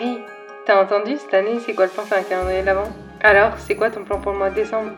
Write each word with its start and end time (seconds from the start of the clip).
Hey, 0.00 0.24
t'as 0.66 0.82
entendu 0.82 1.16
cette 1.16 1.34
année, 1.34 1.58
c'est 1.64 1.74
quoi 1.74 1.86
le 1.86 1.90
plan 1.90 2.04
faire 2.04 2.18
un 2.18 2.22
calendrier 2.22 2.62
l'avant? 2.62 2.88
Alors, 3.22 3.52
c'est 3.58 3.76
quoi 3.76 3.90
ton 3.90 4.04
plan 4.04 4.20
pour 4.20 4.32
le 4.32 4.38
mois 4.38 4.50
de 4.50 4.56
décembre? 4.56 4.92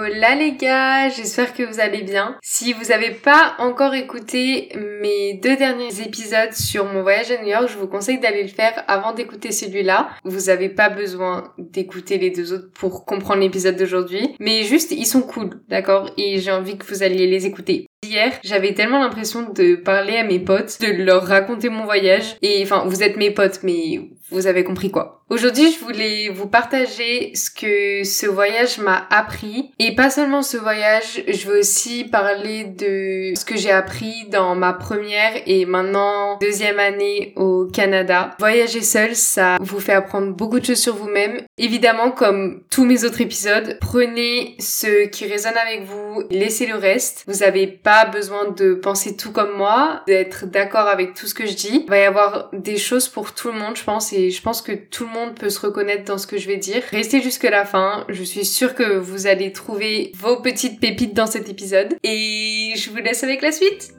Hola 0.00 0.36
les 0.36 0.52
gars, 0.52 1.08
j'espère 1.08 1.52
que 1.52 1.64
vous 1.64 1.80
allez 1.80 2.02
bien. 2.02 2.36
Si 2.40 2.72
vous 2.72 2.90
n'avez 2.90 3.10
pas 3.10 3.56
encore 3.58 3.94
écouté 3.94 4.68
mes 5.00 5.40
deux 5.42 5.56
derniers 5.56 6.02
épisodes 6.02 6.52
sur 6.52 6.84
mon 6.84 7.02
voyage 7.02 7.32
à 7.32 7.42
New 7.42 7.48
York, 7.48 7.68
je 7.68 7.78
vous 7.78 7.88
conseille 7.88 8.20
d'aller 8.20 8.42
le 8.42 8.48
faire 8.48 8.84
avant 8.86 9.12
d'écouter 9.12 9.50
celui-là. 9.50 10.10
Vous 10.22 10.46
n'avez 10.46 10.68
pas 10.68 10.88
besoin 10.88 11.52
d'écouter 11.58 12.16
les 12.16 12.30
deux 12.30 12.52
autres 12.52 12.70
pour 12.74 13.06
comprendre 13.06 13.40
l'épisode 13.40 13.74
d'aujourd'hui, 13.74 14.36
mais 14.38 14.62
juste 14.62 14.92
ils 14.92 15.04
sont 15.04 15.22
cool, 15.22 15.62
d'accord? 15.68 16.12
Et 16.16 16.38
j'ai 16.38 16.52
envie 16.52 16.78
que 16.78 16.86
vous 16.86 17.02
alliez 17.02 17.26
les 17.26 17.46
écouter. 17.46 17.88
Hier, 18.06 18.32
j'avais 18.44 18.74
tellement 18.74 19.00
l'impression 19.00 19.50
de 19.50 19.74
parler 19.74 20.16
à 20.16 20.22
mes 20.22 20.38
potes, 20.38 20.80
de 20.80 21.02
leur 21.02 21.26
raconter 21.26 21.68
mon 21.68 21.84
voyage. 21.84 22.36
Et 22.42 22.62
enfin, 22.62 22.84
vous 22.86 23.02
êtes 23.02 23.16
mes 23.16 23.32
potes, 23.32 23.64
mais 23.64 24.12
vous 24.30 24.46
avez 24.46 24.64
compris 24.64 24.90
quoi. 24.90 25.18
Aujourd'hui, 25.30 25.70
je 25.70 25.84
voulais 25.84 26.30
vous 26.30 26.46
partager 26.46 27.32
ce 27.34 27.50
que 27.50 28.02
ce 28.02 28.26
voyage 28.26 28.78
m'a 28.78 29.06
appris. 29.10 29.72
Et 29.78 29.94
pas 29.94 30.08
seulement 30.08 30.42
ce 30.42 30.56
voyage, 30.56 31.22
je 31.28 31.46
veux 31.46 31.58
aussi 31.58 32.04
parler 32.04 32.64
de 32.64 33.34
ce 33.38 33.44
que 33.44 33.58
j'ai 33.58 33.70
appris 33.70 34.26
dans 34.30 34.54
ma 34.54 34.72
première 34.72 35.32
et 35.44 35.66
maintenant 35.66 36.38
deuxième 36.40 36.78
année 36.78 37.34
au 37.36 37.66
Canada. 37.66 38.34
Voyager 38.38 38.80
seul, 38.80 39.14
ça 39.14 39.58
vous 39.60 39.80
fait 39.80 39.92
apprendre 39.92 40.34
beaucoup 40.34 40.60
de 40.60 40.64
choses 40.64 40.80
sur 40.80 40.94
vous-même. 40.94 41.42
Évidemment, 41.58 42.10
comme 42.10 42.62
tous 42.70 42.86
mes 42.86 43.04
autres 43.04 43.20
épisodes, 43.20 43.76
prenez 43.82 44.56
ce 44.60 45.08
qui 45.08 45.26
résonne 45.26 45.58
avec 45.58 45.84
vous, 45.84 46.22
laissez 46.30 46.64
le 46.64 46.76
reste. 46.76 47.24
Vous 47.26 47.42
avez 47.42 47.66
pas 47.66 48.06
besoin 48.06 48.50
de 48.50 48.72
penser 48.72 49.14
tout 49.14 49.32
comme 49.32 49.54
moi, 49.58 50.02
d'être 50.06 50.46
d'accord 50.46 50.88
avec 50.88 51.12
tout 51.12 51.26
ce 51.26 51.34
que 51.34 51.44
je 51.44 51.54
dis. 51.54 51.82
Il 51.84 51.90
va 51.90 51.98
y 51.98 52.04
avoir 52.04 52.48
des 52.54 52.78
choses 52.78 53.08
pour 53.08 53.34
tout 53.34 53.48
le 53.48 53.58
monde, 53.58 53.76
je 53.76 53.84
pense, 53.84 54.12
je 54.30 54.42
pense 54.42 54.62
que 54.62 54.72
tout 54.72 55.04
le 55.04 55.10
monde 55.10 55.34
peut 55.34 55.50
se 55.50 55.60
reconnaître 55.60 56.04
dans 56.04 56.18
ce 56.18 56.26
que 56.26 56.38
je 56.38 56.46
vais 56.48 56.56
dire. 56.56 56.82
Restez 56.90 57.22
jusqu'à 57.22 57.50
la 57.50 57.64
fin, 57.64 58.04
je 58.08 58.22
suis 58.22 58.44
sûre 58.44 58.74
que 58.74 58.98
vous 58.98 59.26
allez 59.26 59.52
trouver 59.52 60.12
vos 60.14 60.40
petites 60.40 60.80
pépites 60.80 61.14
dans 61.14 61.26
cet 61.26 61.48
épisode. 61.48 61.96
Et 62.02 62.74
je 62.76 62.90
vous 62.90 62.96
laisse 62.96 63.24
avec 63.24 63.42
la 63.42 63.52
suite. 63.52 63.92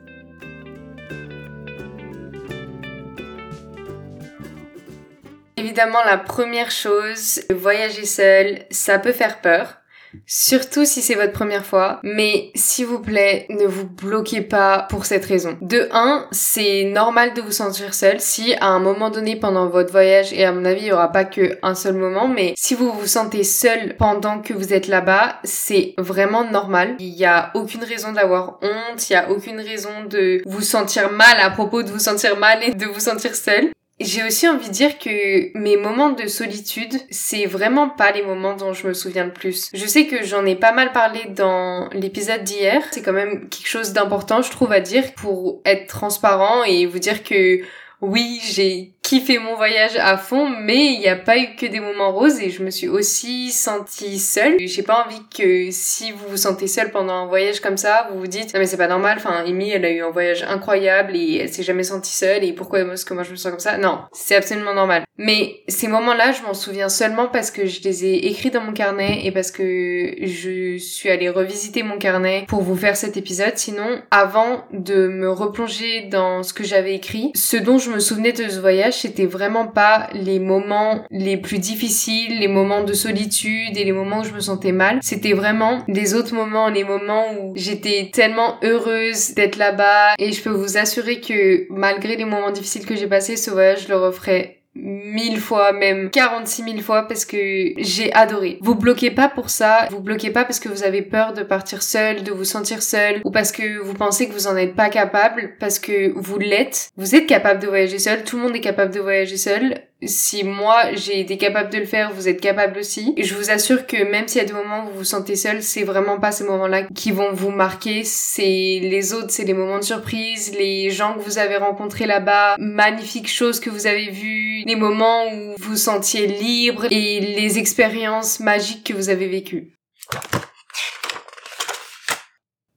Évidemment, 5.58 6.04
la 6.06 6.18
première 6.18 6.72
chose, 6.72 7.42
voyager 7.50 8.06
seul, 8.06 8.60
ça 8.72 8.98
peut 8.98 9.12
faire 9.12 9.42
peur. 9.42 9.79
Surtout 10.26 10.86
si 10.86 11.02
c'est 11.02 11.16
votre 11.16 11.34
première 11.34 11.66
fois, 11.66 12.00
mais 12.04 12.52
s'il 12.56 12.86
vous 12.86 13.00
plaît, 13.00 13.46
ne 13.50 13.66
vous 13.66 13.88
bloquez 13.88 14.42
pas 14.42 14.88
pour 14.90 15.06
cette 15.06 15.26
raison. 15.26 15.58
De 15.62 15.88
1, 15.92 16.28
c'est 16.32 16.86
normal 16.86 17.34
de 17.34 17.42
vous 17.42 17.52
sentir 17.52 17.94
seul 17.94 18.20
si 18.20 18.54
à 18.56 18.68
un 18.68 18.80
moment 18.80 19.10
donné 19.10 19.36
pendant 19.36 19.68
votre 19.68 19.92
voyage, 19.92 20.34
et 20.34 20.46
à 20.46 20.52
mon 20.52 20.66
avis 20.66 20.82
il 20.82 20.86
n'y 20.86 20.92
aura 20.92 21.12
pas 21.12 21.26
que 21.26 21.58
un 21.62 21.76
seul 21.76 21.96
moment, 21.96 22.28
mais 22.28 22.54
si 22.58 22.76
vous 22.76 22.92
vous 22.92 23.08
sentez 23.08 23.44
seul 23.44 23.96
pendant 23.98 24.40
que 24.40 24.54
vous 24.54 24.74
êtes 24.74 24.88
là-bas, 24.88 25.40
c'est 25.44 25.94
vraiment 25.98 26.44
normal. 26.44 26.96
Il 27.00 27.14
n'y 27.14 27.26
a 27.26 27.52
aucune 27.54 27.84
raison 27.84 28.12
d'avoir 28.12 28.60
honte, 28.62 29.10
il 29.10 29.14
n'y 29.14 29.18
a 29.18 29.30
aucune 29.30 29.60
raison 29.60 30.06
de 30.10 30.42
vous 30.46 30.62
sentir 30.62 31.12
mal 31.12 31.40
à 31.40 31.50
propos 31.50 31.84
de 31.84 31.90
vous 31.90 32.00
sentir 32.00 32.38
mal 32.38 32.64
et 32.64 32.74
de 32.74 32.86
vous 32.86 33.00
sentir 33.00 33.36
seul. 33.36 33.70
J'ai 34.00 34.24
aussi 34.24 34.48
envie 34.48 34.68
de 34.70 34.74
dire 34.74 34.98
que 34.98 35.58
mes 35.58 35.76
moments 35.76 36.12
de 36.12 36.28
solitude, 36.28 36.94
c'est 37.10 37.46
vraiment 37.46 37.90
pas 37.90 38.12
les 38.12 38.22
moments 38.22 38.56
dont 38.56 38.74
je 38.74 38.88
me 38.88 38.94
souviens 38.94 39.26
le 39.26 39.34
plus. 39.34 39.70
Je 39.74 39.86
sais 39.86 40.08
que 40.08 40.24
j'en 40.24 40.46
ai 40.46 40.56
pas 40.56 40.72
mal 40.72 40.94
parlé 40.94 41.26
dans 41.26 41.90
l'épisode 41.90 42.44
d'hier. 42.44 42.82
C'est 42.92 43.02
quand 43.02 43.14
même 43.14 43.50
quelque 43.50 43.68
chose 43.68 43.92
d'important, 43.92 44.42
je 44.42 44.52
trouve, 44.52 44.72
à 44.72 44.80
dire 44.80 45.14
pour 45.16 45.62
être 45.66 45.88
transparent 45.88 46.64
et 46.64 46.86
vous 46.86 47.00
dire 47.00 47.24
que 47.24 47.62
oui, 48.02 48.40
j'ai 48.42 48.94
kiffé 49.10 49.40
mon 49.40 49.56
voyage 49.56 49.96
à 49.96 50.18
fond, 50.18 50.48
mais 50.48 50.94
il 50.94 51.00
n'y 51.00 51.08
a 51.08 51.16
pas 51.16 51.40
eu 51.40 51.56
que 51.56 51.66
des 51.66 51.80
moments 51.80 52.12
roses 52.12 52.40
et 52.40 52.52
je 52.52 52.62
me 52.62 52.70
suis 52.70 52.88
aussi 52.88 53.50
sentie 53.50 54.20
seule. 54.20 54.60
J'ai 54.60 54.84
pas 54.84 55.04
envie 55.04 55.24
que 55.36 55.72
si 55.72 56.12
vous 56.12 56.28
vous 56.30 56.38
sentez 56.38 56.68
seule 56.68 56.92
pendant 56.92 57.14
un 57.14 57.26
voyage 57.26 57.60
comme 57.60 57.78
ça, 57.78 58.08
vous 58.12 58.20
vous 58.20 58.28
dites 58.28 58.54
non 58.54 58.60
mais 58.60 58.68
c'est 58.68 58.78
pas 58.78 58.88
normal. 58.88 59.18
Enfin, 59.18 59.44
Amy, 59.48 59.72
elle 59.72 59.84
a 59.84 59.90
eu 59.90 60.04
un 60.04 60.12
voyage 60.12 60.44
incroyable 60.44 61.16
et 61.16 61.38
elle 61.38 61.50
s'est 61.50 61.64
jamais 61.64 61.82
sentie 61.82 62.14
seule 62.14 62.44
et 62.44 62.54
pourquoi 62.54 62.82
est-ce 62.82 63.04
que 63.04 63.16
moi 63.16 63.24
je 63.24 63.32
me 63.32 63.36
sens 63.36 63.50
comme 63.50 63.60
ça? 63.60 63.80
Non, 63.80 64.02
c'est 64.12 64.36
absolument 64.36 64.76
normal. 64.76 65.06
Mais 65.18 65.64
ces 65.68 65.88
moments-là, 65.88 66.32
je 66.32 66.44
m'en 66.44 66.54
souviens 66.54 66.88
seulement 66.88 67.28
parce 67.28 67.50
que 67.50 67.66
je 67.66 67.82
les 67.82 68.06
ai 68.06 68.28
écrits 68.28 68.52
dans 68.52 68.62
mon 68.62 68.74
carnet 68.74 69.22
et 69.24 69.32
parce 69.32 69.50
que 69.50 70.14
je 70.22 70.78
suis 70.78 71.10
allée 71.10 71.30
revisiter 71.30 71.82
mon 71.82 71.98
carnet 71.98 72.46
pour 72.48 72.62
vous 72.62 72.78
faire 72.78 72.96
cet 72.96 73.18
épisode. 73.18 73.58
Sinon, 73.58 74.04
avant 74.12 74.64
de 74.72 75.08
me 75.08 75.30
replonger 75.32 76.04
dans 76.04 76.44
ce 76.44 76.54
que 76.54 76.64
j'avais 76.64 76.94
écrit, 76.94 77.32
ce 77.34 77.58
dont 77.58 77.80
je 77.80 77.90
me 77.90 78.00
souvenais 78.00 78.34
de 78.34 78.48
ce 78.48 78.60
voyage, 78.60 78.99
c'était 79.02 79.26
vraiment 79.26 79.68
pas 79.68 80.10
les 80.14 80.40
moments 80.40 81.04
les 81.10 81.38
plus 81.38 81.60
difficiles, 81.60 82.40
les 82.40 82.48
moments 82.48 82.84
de 82.84 82.94
solitude 82.94 83.78
et 83.78 83.84
les 83.84 83.92
moments 83.92 84.22
où 84.22 84.24
je 84.24 84.34
me 84.34 84.40
sentais 84.40 84.72
mal. 84.72 85.00
C'était 85.02 85.34
vraiment 85.34 85.84
les 85.88 86.14
autres 86.14 86.36
moments, 86.36 86.70
les 86.70 86.84
moments 86.84 87.26
où 87.40 87.54
j'étais 87.56 88.12
tellement 88.14 88.56
heureuse 88.64 89.34
d'être 89.34 89.58
là-bas 89.58 90.16
et 90.20 90.32
je 90.32 90.42
peux 90.42 90.50
vous 90.50 90.78
assurer 90.78 91.22
que 91.22 91.72
malgré 91.72 92.16
les 92.16 92.26
moments 92.26 92.52
difficiles 92.52 92.86
que 92.86 92.96
j'ai 92.96 93.08
passés, 93.08 93.38
ce 93.38 93.52
voyage, 93.52 93.84
je 93.84 93.90
le 93.90 93.98
referai 93.98 94.59
mille 94.76 95.40
fois, 95.40 95.72
même 95.72 96.10
46 96.10 96.64
000 96.64 96.78
fois 96.80 97.08
parce 97.08 97.26
que 97.26 97.74
j'ai 97.78 98.14
adoré. 98.14 98.60
Vous 98.62 98.76
bloquez 98.76 99.12
pas 99.12 99.30
pour 99.30 99.50
ça, 99.50 99.88
vous 99.92 100.00
bloquez 100.00 100.30
pas 100.32 100.46
parce 100.46 100.60
que 100.60 100.70
vous 100.70 100.84
avez 100.84 101.02
peur 101.02 101.34
de 101.34 101.44
partir 101.44 101.84
seul, 101.84 102.24
de 102.24 102.32
vous 102.32 102.46
sentir 102.46 102.82
seul 102.82 103.22
ou 103.26 103.32
parce 103.32 103.52
que 103.52 103.80
vous 103.80 103.94
pensez 103.94 104.28
que 104.28 104.34
vous 104.34 104.48
en 104.48 104.56
êtes 104.56 104.76
pas 104.76 104.90
capable 104.90 105.56
parce 105.60 105.80
que 105.80 106.12
vous 106.16 106.40
l'êtes. 106.40 106.90
Vous 106.98 107.16
êtes 107.16 107.28
capable 107.28 107.62
de 107.62 107.68
voyager 107.68 108.00
seul, 108.00 108.24
tout 108.24 108.38
le 108.38 108.44
monde 108.44 108.56
est 108.56 108.62
capable 108.62 108.94
de 108.94 109.00
voyager 109.00 109.38
seul 109.38 109.82
si 110.04 110.44
moi 110.44 110.94
j'ai 110.94 111.20
été 111.20 111.38
capable 111.38 111.72
de 111.72 111.78
le 111.78 111.86
faire, 111.86 112.12
vous 112.14 112.28
êtes 112.28 112.42
capable 112.42 112.80
aussi. 112.80 113.14
Et 113.18 113.24
je 113.24 113.36
vous 113.36 113.50
assure 113.52 113.86
que 113.86 114.10
même 114.10 114.28
s'il 114.28 114.42
y 114.42 114.44
a 114.44 114.48
des 114.48 114.54
moments 114.54 114.86
où 114.86 114.92
vous 114.92 115.00
vous 115.00 115.04
sentez 115.04 115.36
seul, 115.36 115.62
c'est 115.62 115.84
vraiment 115.84 116.20
pas 116.20 116.32
ces 116.32 116.46
moments-là 116.46 116.84
qui 116.84 117.12
vont 117.12 117.34
vous 117.34 117.52
marquer. 117.52 118.04
C'est 118.04 118.80
les 118.82 119.14
autres, 119.14 119.32
c'est 119.32 119.44
les 119.44 119.54
moments 119.54 119.80
de 119.80 119.84
surprise, 119.84 120.54
les 120.58 120.90
gens 120.90 121.16
que 121.16 121.20
vous 121.20 121.38
avez 121.38 121.58
rencontrés 121.58 122.06
là-bas, 122.06 122.56
magnifiques 122.58 123.30
choses 123.30 123.60
que 123.60 123.70
vous 123.70 123.88
avez 123.88 124.10
vues, 124.10 124.64
les 124.66 124.76
moments 124.76 125.28
où 125.28 125.56
vous 125.58 125.70
vous 125.70 125.78
sentiez 125.78 126.28
libre 126.28 126.86
et 126.90 127.20
les 127.20 127.60
expériences 127.60 128.40
magiques 128.40 128.86
que 128.86 128.94
vous 128.94 129.10
avez 129.10 129.28
vécues. 129.28 129.74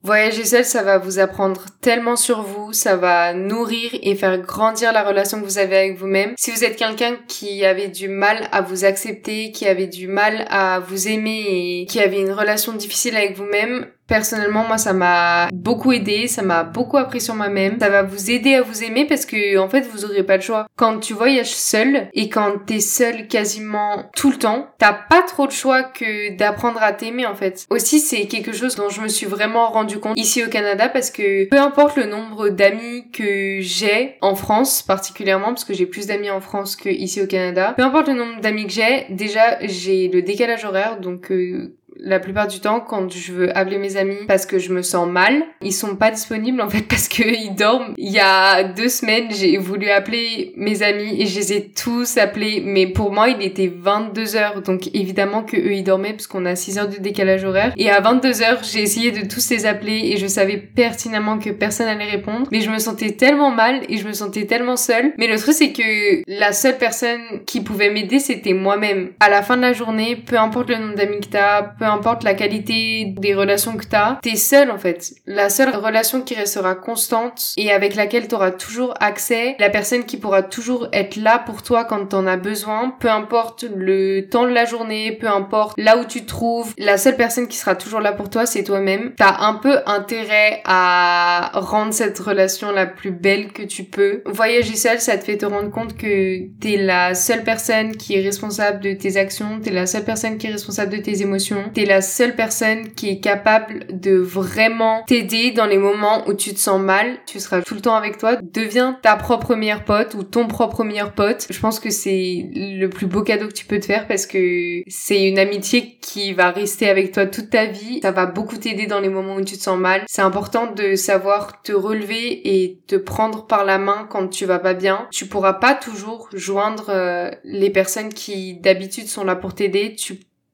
Voyager 0.05 0.43
seul, 0.43 0.65
ça 0.65 0.83
va 0.83 0.97
vous 0.97 1.19
apprendre 1.19 1.63
tellement 1.79 2.17
sur 2.17 2.41
vous, 2.41 2.73
ça 2.73 2.97
va 2.97 3.33
nourrir 3.33 3.91
et 4.01 4.15
faire 4.15 4.37
grandir 4.37 4.91
la 4.91 5.01
relation 5.01 5.39
que 5.39 5.45
vous 5.45 5.59
avez 5.59 5.77
avec 5.77 5.97
vous-même. 5.97 6.33
Si 6.37 6.51
vous 6.51 6.65
êtes 6.65 6.75
quelqu'un 6.75 7.15
qui 7.29 7.63
avait 7.63 7.87
du 7.87 8.09
mal 8.09 8.49
à 8.51 8.59
vous 8.59 8.83
accepter, 8.83 9.53
qui 9.53 9.65
avait 9.65 9.87
du 9.87 10.09
mal 10.09 10.45
à 10.49 10.81
vous 10.81 11.07
aimer 11.07 11.45
et 11.47 11.85
qui 11.85 12.01
avait 12.01 12.19
une 12.19 12.33
relation 12.33 12.73
difficile 12.73 13.15
avec 13.15 13.37
vous-même, 13.37 13.87
Personnellement, 14.07 14.65
moi, 14.67 14.77
ça 14.77 14.93
m'a 14.93 15.47
beaucoup 15.53 15.91
aidé, 15.91 16.27
ça 16.27 16.41
m'a 16.41 16.63
beaucoup 16.63 16.97
appris 16.97 17.21
sur 17.21 17.35
moi-même. 17.35 17.77
Ça 17.79 17.89
va 17.89 18.03
vous 18.03 18.31
aider 18.31 18.55
à 18.55 18.61
vous 18.61 18.83
aimer 18.83 19.05
parce 19.05 19.25
que, 19.25 19.57
en 19.57 19.69
fait, 19.69 19.87
vous 19.91 20.05
aurez 20.05 20.23
pas 20.23 20.35
le 20.35 20.41
choix. 20.41 20.67
Quand 20.75 20.99
tu 20.99 21.13
voyages 21.13 21.53
seul 21.53 22.09
et 22.13 22.29
quand 22.29 22.65
t'es 22.65 22.79
seul 22.79 23.27
quasiment 23.27 24.09
tout 24.15 24.31
le 24.31 24.37
temps, 24.37 24.67
t'as 24.77 24.93
pas 24.93 25.21
trop 25.21 25.47
de 25.47 25.51
choix 25.51 25.83
que 25.83 26.35
d'apprendre 26.35 26.81
à 26.81 26.91
t'aimer, 26.93 27.25
en 27.25 27.35
fait. 27.35 27.65
Aussi, 27.69 27.99
c'est 27.99 28.27
quelque 28.27 28.51
chose 28.51 28.75
dont 28.75 28.89
je 28.89 29.01
me 29.01 29.07
suis 29.07 29.25
vraiment 29.25 29.69
rendu 29.69 29.99
compte 29.99 30.17
ici 30.17 30.43
au 30.43 30.49
Canada 30.49 30.89
parce 30.89 31.09
que 31.09 31.47
peu 31.49 31.57
importe 31.57 31.95
le 31.95 32.05
nombre 32.05 32.49
d'amis 32.49 33.09
que 33.11 33.59
j'ai 33.61 34.17
en 34.21 34.35
France, 34.35 34.81
particulièrement, 34.81 35.47
parce 35.47 35.63
que 35.63 35.73
j'ai 35.73 35.85
plus 35.85 36.07
d'amis 36.07 36.29
en 36.29 36.41
France 36.41 36.75
que 36.75 36.89
ici 36.89 37.21
au 37.21 37.27
Canada, 37.27 37.73
peu 37.77 37.83
importe 37.83 38.07
le 38.07 38.15
nombre 38.15 38.41
d'amis 38.41 38.67
que 38.67 38.73
j'ai, 38.73 39.05
déjà, 39.09 39.57
j'ai 39.61 40.09
le 40.09 40.21
décalage 40.21 40.65
horaire, 40.65 40.99
donc, 40.99 41.31
euh, 41.31 41.75
la 41.99 42.19
plupart 42.19 42.47
du 42.47 42.59
temps, 42.59 42.79
quand 42.79 43.11
je 43.11 43.31
veux 43.31 43.57
appeler 43.57 43.77
mes 43.77 43.97
amis 43.97 44.25
parce 44.27 44.45
que 44.45 44.59
je 44.59 44.73
me 44.73 44.81
sens 44.81 45.07
mal, 45.07 45.43
ils 45.61 45.73
sont 45.73 45.95
pas 45.95 46.11
disponibles 46.11 46.61
en 46.61 46.69
fait 46.69 46.81
parce 46.89 47.07
qu'ils 47.07 47.55
dorment. 47.55 47.93
Il 47.97 48.11
y 48.11 48.19
a 48.19 48.63
deux 48.63 48.89
semaines, 48.89 49.27
j'ai 49.31 49.57
voulu 49.57 49.89
appeler 49.89 50.53
mes 50.57 50.83
amis 50.83 51.21
et 51.21 51.25
je 51.25 51.39
les 51.39 51.53
ai 51.53 51.69
tous 51.69 52.17
appelés, 52.17 52.61
mais 52.65 52.87
pour 52.87 53.11
moi, 53.11 53.29
il 53.29 53.41
était 53.41 53.71
22 53.73 54.35
heures, 54.35 54.61
donc 54.61 54.89
évidemment 54.93 55.43
que 55.43 55.57
eux 55.57 55.73
ils 55.73 55.83
dormaient 55.83 56.13
parce 56.13 56.27
qu'on 56.27 56.45
a 56.45 56.55
6 56.55 56.77
heures 56.77 56.89
de 56.89 56.97
décalage 56.97 57.43
horaire. 57.43 57.73
Et 57.77 57.89
à 57.89 57.99
22 57.99 58.41
heures, 58.41 58.61
j'ai 58.63 58.81
essayé 58.81 59.11
de 59.11 59.27
tous 59.27 59.49
les 59.49 59.65
appeler 59.65 60.11
et 60.11 60.17
je 60.17 60.27
savais 60.27 60.57
pertinemment 60.57 61.39
que 61.39 61.49
personne 61.49 61.87
allait 61.87 62.09
répondre, 62.09 62.47
mais 62.51 62.61
je 62.61 62.69
me 62.69 62.79
sentais 62.79 63.11
tellement 63.11 63.51
mal 63.51 63.81
et 63.89 63.97
je 63.97 64.07
me 64.07 64.13
sentais 64.13 64.45
tellement 64.45 64.77
seule. 64.77 65.13
Mais 65.17 65.27
le 65.27 65.37
truc 65.37 65.53
c'est 65.53 65.71
que 65.71 66.23
la 66.27 66.53
seule 66.53 66.77
personne 66.77 67.21
qui 67.45 67.61
pouvait 67.61 67.89
m'aider, 67.89 68.19
c'était 68.19 68.53
moi-même. 68.53 69.09
À 69.19 69.29
la 69.29 69.41
fin 69.41 69.57
de 69.57 69.61
la 69.61 69.73
journée, 69.73 70.15
peu 70.15 70.37
importe 70.37 70.69
le 70.69 70.77
nombre 70.77 70.95
d'amis 70.95 71.19
que 71.19 71.27
t'as, 71.27 71.61
peu 71.83 71.89
importe 71.89 72.23
la 72.23 72.33
qualité 72.33 73.13
des 73.17 73.33
relations 73.33 73.75
que 73.75 73.83
t'as, 73.83 74.15
t'es 74.21 74.37
seul 74.37 74.71
en 74.71 74.77
fait. 74.77 75.15
La 75.25 75.49
seule 75.49 75.75
relation 75.75 76.21
qui 76.21 76.33
restera 76.33 76.75
constante 76.75 77.51
et 77.57 77.73
avec 77.73 77.95
laquelle 77.95 78.29
t'auras 78.29 78.51
toujours 78.51 78.93
accès, 79.01 79.57
la 79.59 79.69
personne 79.69 80.05
qui 80.05 80.15
pourra 80.15 80.43
toujours 80.43 80.87
être 80.93 81.17
là 81.17 81.39
pour 81.39 81.61
toi 81.61 81.83
quand 81.83 82.05
t'en 82.05 82.25
as 82.25 82.37
besoin, 82.37 82.95
peu 83.01 83.09
importe 83.09 83.65
le 83.75 84.29
temps 84.29 84.45
de 84.45 84.53
la 84.53 84.63
journée, 84.63 85.11
peu 85.11 85.27
importe 85.27 85.77
là 85.77 85.97
où 85.97 86.05
tu 86.05 86.21
te 86.21 86.27
trouves, 86.27 86.73
la 86.77 86.97
seule 86.97 87.17
personne 87.17 87.49
qui 87.49 87.57
sera 87.57 87.75
toujours 87.75 87.99
là 87.99 88.13
pour 88.13 88.29
toi, 88.29 88.45
c'est 88.45 88.63
toi-même. 88.63 89.11
T'as 89.17 89.41
un 89.41 89.55
peu 89.55 89.79
intérêt 89.85 90.61
à 90.63 91.51
rendre 91.53 91.93
cette 91.93 92.17
relation 92.17 92.71
la 92.71 92.85
plus 92.85 93.11
belle 93.11 93.51
que 93.51 93.63
tu 93.63 93.83
peux. 93.83 94.21
Voyager 94.25 94.77
seul, 94.77 95.01
ça 95.01 95.17
te 95.17 95.25
fait 95.25 95.37
te 95.37 95.45
rendre 95.45 95.69
compte 95.69 95.97
que 95.97 96.47
t'es 96.61 96.77
la 96.77 97.13
seule 97.13 97.43
personne 97.43 97.97
qui 97.97 98.15
est 98.15 98.21
responsable 98.21 98.79
de 98.79 98.93
tes 98.93 99.17
actions, 99.17 99.59
t'es 99.61 99.71
la 99.71 99.85
seule 99.85 100.05
personne 100.05 100.37
qui 100.37 100.47
est 100.47 100.51
responsable 100.51 100.93
de 100.93 101.01
tes 101.01 101.21
émotions, 101.21 101.72
t'es 101.73 101.85
la 101.85 102.01
seule 102.01 102.35
personne 102.35 102.93
qui 102.93 103.09
est 103.09 103.19
capable 103.19 103.85
de 103.89 104.15
vraiment 104.15 105.03
t'aider 105.07 105.51
dans 105.51 105.65
les 105.65 105.77
moments 105.77 106.27
où 106.27 106.33
tu 106.33 106.53
te 106.53 106.59
sens 106.59 106.79
mal. 106.79 107.17
Tu 107.25 107.39
seras 107.39 107.61
tout 107.61 107.75
le 107.75 107.81
temps 107.81 107.95
avec 107.95 108.17
toi. 108.17 108.37
Deviens 108.41 108.99
ta 109.01 109.15
propre 109.15 109.55
meilleure 109.55 109.83
pote 109.83 110.13
ou 110.13 110.23
ton 110.23 110.47
propre 110.47 110.83
meilleur 110.83 111.13
pote. 111.13 111.47
Je 111.49 111.59
pense 111.59 111.79
que 111.79 111.89
c'est 111.89 112.49
le 112.53 112.87
plus 112.87 113.07
beau 113.07 113.21
cadeau 113.21 113.47
que 113.47 113.53
tu 113.53 113.65
peux 113.65 113.79
te 113.79 113.85
faire 113.85 114.07
parce 114.07 114.25
que 114.25 114.81
c'est 114.87 115.27
une 115.27 115.39
amitié 115.39 115.97
qui 116.01 116.33
va 116.33 116.51
rester 116.51 116.89
avec 116.89 117.11
toi 117.11 117.25
toute 117.25 117.49
ta 117.49 117.65
vie. 117.65 117.99
Ça 118.01 118.11
va 118.11 118.25
beaucoup 118.25 118.57
t'aider 118.57 118.87
dans 118.87 118.99
les 118.99 119.09
moments 119.09 119.35
où 119.35 119.43
tu 119.43 119.57
te 119.57 119.63
sens 119.63 119.79
mal. 119.79 120.03
C'est 120.07 120.21
important 120.21 120.71
de 120.71 120.95
savoir 120.95 121.61
te 121.61 121.71
relever 121.71 122.63
et 122.63 122.79
te 122.87 122.95
prendre 122.95 123.45
par 123.45 123.65
la 123.65 123.77
main 123.77 124.07
quand 124.09 124.27
tu 124.27 124.45
vas 124.45 124.59
pas 124.59 124.73
bien. 124.73 125.07
Tu 125.11 125.25
pourras 125.25 125.53
pas 125.53 125.73
toujours 125.73 126.29
joindre 126.33 126.85
euh, 126.89 127.31
les 127.43 127.69
personnes 127.69 128.13
qui 128.13 128.55
d'habitude 128.55 129.07
sont 129.07 129.23
là 129.23 129.35
pour 129.35 129.55
t'aider. 129.55 129.95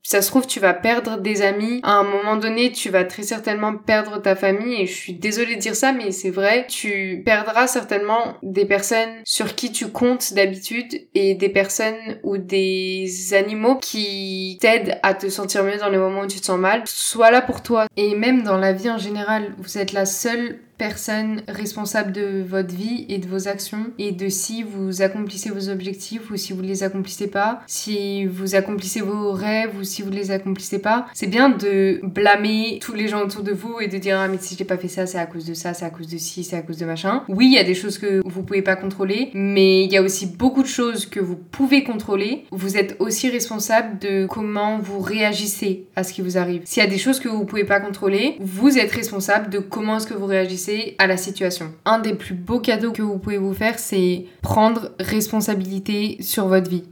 Ça 0.09 0.23
se 0.23 0.29
trouve, 0.31 0.47
tu 0.47 0.59
vas 0.59 0.73
perdre 0.73 1.19
des 1.19 1.43
amis. 1.43 1.81
À 1.83 1.91
un 1.91 2.03
moment 2.03 2.35
donné, 2.35 2.71
tu 2.71 2.89
vas 2.89 3.03
très 3.03 3.21
certainement 3.21 3.77
perdre 3.77 4.19
ta 4.19 4.35
famille. 4.35 4.81
Et 4.81 4.87
je 4.87 4.91
suis 4.91 5.13
désolée 5.13 5.55
de 5.55 5.61
dire 5.61 5.75
ça, 5.75 5.93
mais 5.93 6.11
c'est 6.11 6.31
vrai. 6.31 6.65
Tu 6.67 7.21
perdras 7.23 7.67
certainement 7.67 8.35
des 8.41 8.65
personnes 8.65 9.21
sur 9.23 9.53
qui 9.53 9.71
tu 9.71 9.89
comptes 9.89 10.33
d'habitude 10.33 10.99
et 11.13 11.35
des 11.35 11.49
personnes 11.49 12.17
ou 12.23 12.39
des 12.39 13.35
animaux 13.35 13.75
qui 13.75 14.57
t'aident 14.59 14.97
à 15.03 15.13
te 15.13 15.29
sentir 15.29 15.63
mieux 15.63 15.77
dans 15.77 15.89
les 15.89 15.99
moments 15.99 16.21
où 16.21 16.27
tu 16.27 16.39
te 16.39 16.45
sens 16.45 16.59
mal. 16.59 16.81
Sois 16.87 17.29
là 17.29 17.43
pour 17.43 17.61
toi. 17.61 17.85
Et 17.95 18.15
même 18.15 18.41
dans 18.41 18.57
la 18.57 18.73
vie 18.73 18.89
en 18.89 18.97
général, 18.97 19.53
vous 19.59 19.77
êtes 19.77 19.93
la 19.93 20.07
seule 20.07 20.57
personne 20.79 21.43
responsable 21.47 22.13
de 22.13 22.41
votre 22.41 22.73
vie 22.73 23.05
et 23.09 23.19
de 23.19 23.27
vos 23.27 23.47
actions 23.47 23.91
et 23.99 24.11
de 24.13 24.29
si 24.29 24.63
vous 24.63 25.03
accomplissez 25.03 25.51
vos 25.51 25.69
objectifs 25.69 26.31
ou 26.31 26.37
si 26.37 26.53
vous 26.53 26.61
les 26.61 26.83
accomplissez 26.83 27.27
pas, 27.27 27.61
si 27.67 28.25
vous 28.25 28.55
accomplissez 28.55 29.01
vos 29.01 29.33
rêves 29.33 29.77
ou 29.77 29.83
si 29.83 30.01
vous 30.01 30.09
les 30.09 30.31
accomplissez 30.31 30.79
pas. 30.79 31.05
C'est 31.13 31.27
bien 31.27 31.49
de 31.49 31.99
blâmer 32.01 32.79
tous 32.81 32.93
les 32.93 33.09
gens 33.09 33.21
autour 33.21 33.43
de 33.43 33.51
vous 33.51 33.79
et 33.81 33.87
de 33.87 33.97
dire 33.97 34.17
ah 34.17 34.27
mais 34.29 34.37
si 34.39 34.55
j'ai 34.55 34.63
pas 34.63 34.77
fait 34.77 34.87
ça 34.87 35.05
c'est 35.05 35.19
à 35.19 35.25
cause 35.25 35.45
de 35.45 35.53
ça, 35.53 35.73
c'est 35.73 35.85
à 35.85 35.89
cause 35.89 36.07
de 36.07 36.17
ci, 36.17 36.43
c'est 36.45 36.55
à 36.55 36.61
cause 36.61 36.77
de 36.77 36.85
machin. 36.85 37.23
Oui, 37.27 37.47
il 37.47 37.53
y 37.53 37.59
a 37.59 37.63
des 37.65 37.75
choses 37.75 37.97
que 37.97 38.21
vous 38.23 38.43
pouvez 38.43 38.61
pas 38.61 38.77
contrôler, 38.77 39.31
mais 39.33 39.83
il 39.83 39.91
y 39.91 39.97
a 39.97 40.01
aussi 40.01 40.27
beaucoup 40.27 40.63
de 40.63 40.67
choses 40.67 41.05
que 41.05 41.19
vous 41.19 41.35
pouvez 41.35 41.83
contrôler. 41.83 42.45
Vous 42.51 42.77
êtes 42.77 42.95
aussi 42.99 43.29
responsable 43.29 43.99
de 43.99 44.27
comment 44.27 44.79
vous 44.79 44.99
réagissez 44.99 45.87
à 45.97 46.05
ce 46.05 46.13
qui 46.13 46.21
vous 46.21 46.37
arrive. 46.37 46.61
S'il 46.63 46.81
y 46.81 46.85
a 46.85 46.89
des 46.89 46.97
choses 46.97 47.19
que 47.19 47.27
vous 47.27 47.43
pouvez 47.43 47.65
pas 47.65 47.81
contrôler, 47.81 48.37
vous 48.39 48.77
êtes 48.77 48.91
responsable 48.93 49.49
de 49.49 49.59
comment 49.59 49.97
est-ce 49.97 50.07
que 50.07 50.13
vous 50.13 50.25
réagissez 50.25 50.68
à 50.97 51.07
la 51.07 51.17
situation. 51.17 51.73
Un 51.85 51.99
des 51.99 52.13
plus 52.13 52.35
beaux 52.35 52.59
cadeaux 52.59 52.91
que 52.91 53.01
vous 53.01 53.17
pouvez 53.17 53.37
vous 53.37 53.53
faire, 53.53 53.79
c'est 53.79 54.25
prendre 54.41 54.91
responsabilité 54.99 56.17
sur 56.21 56.47
votre 56.47 56.69
vie. 56.69 56.83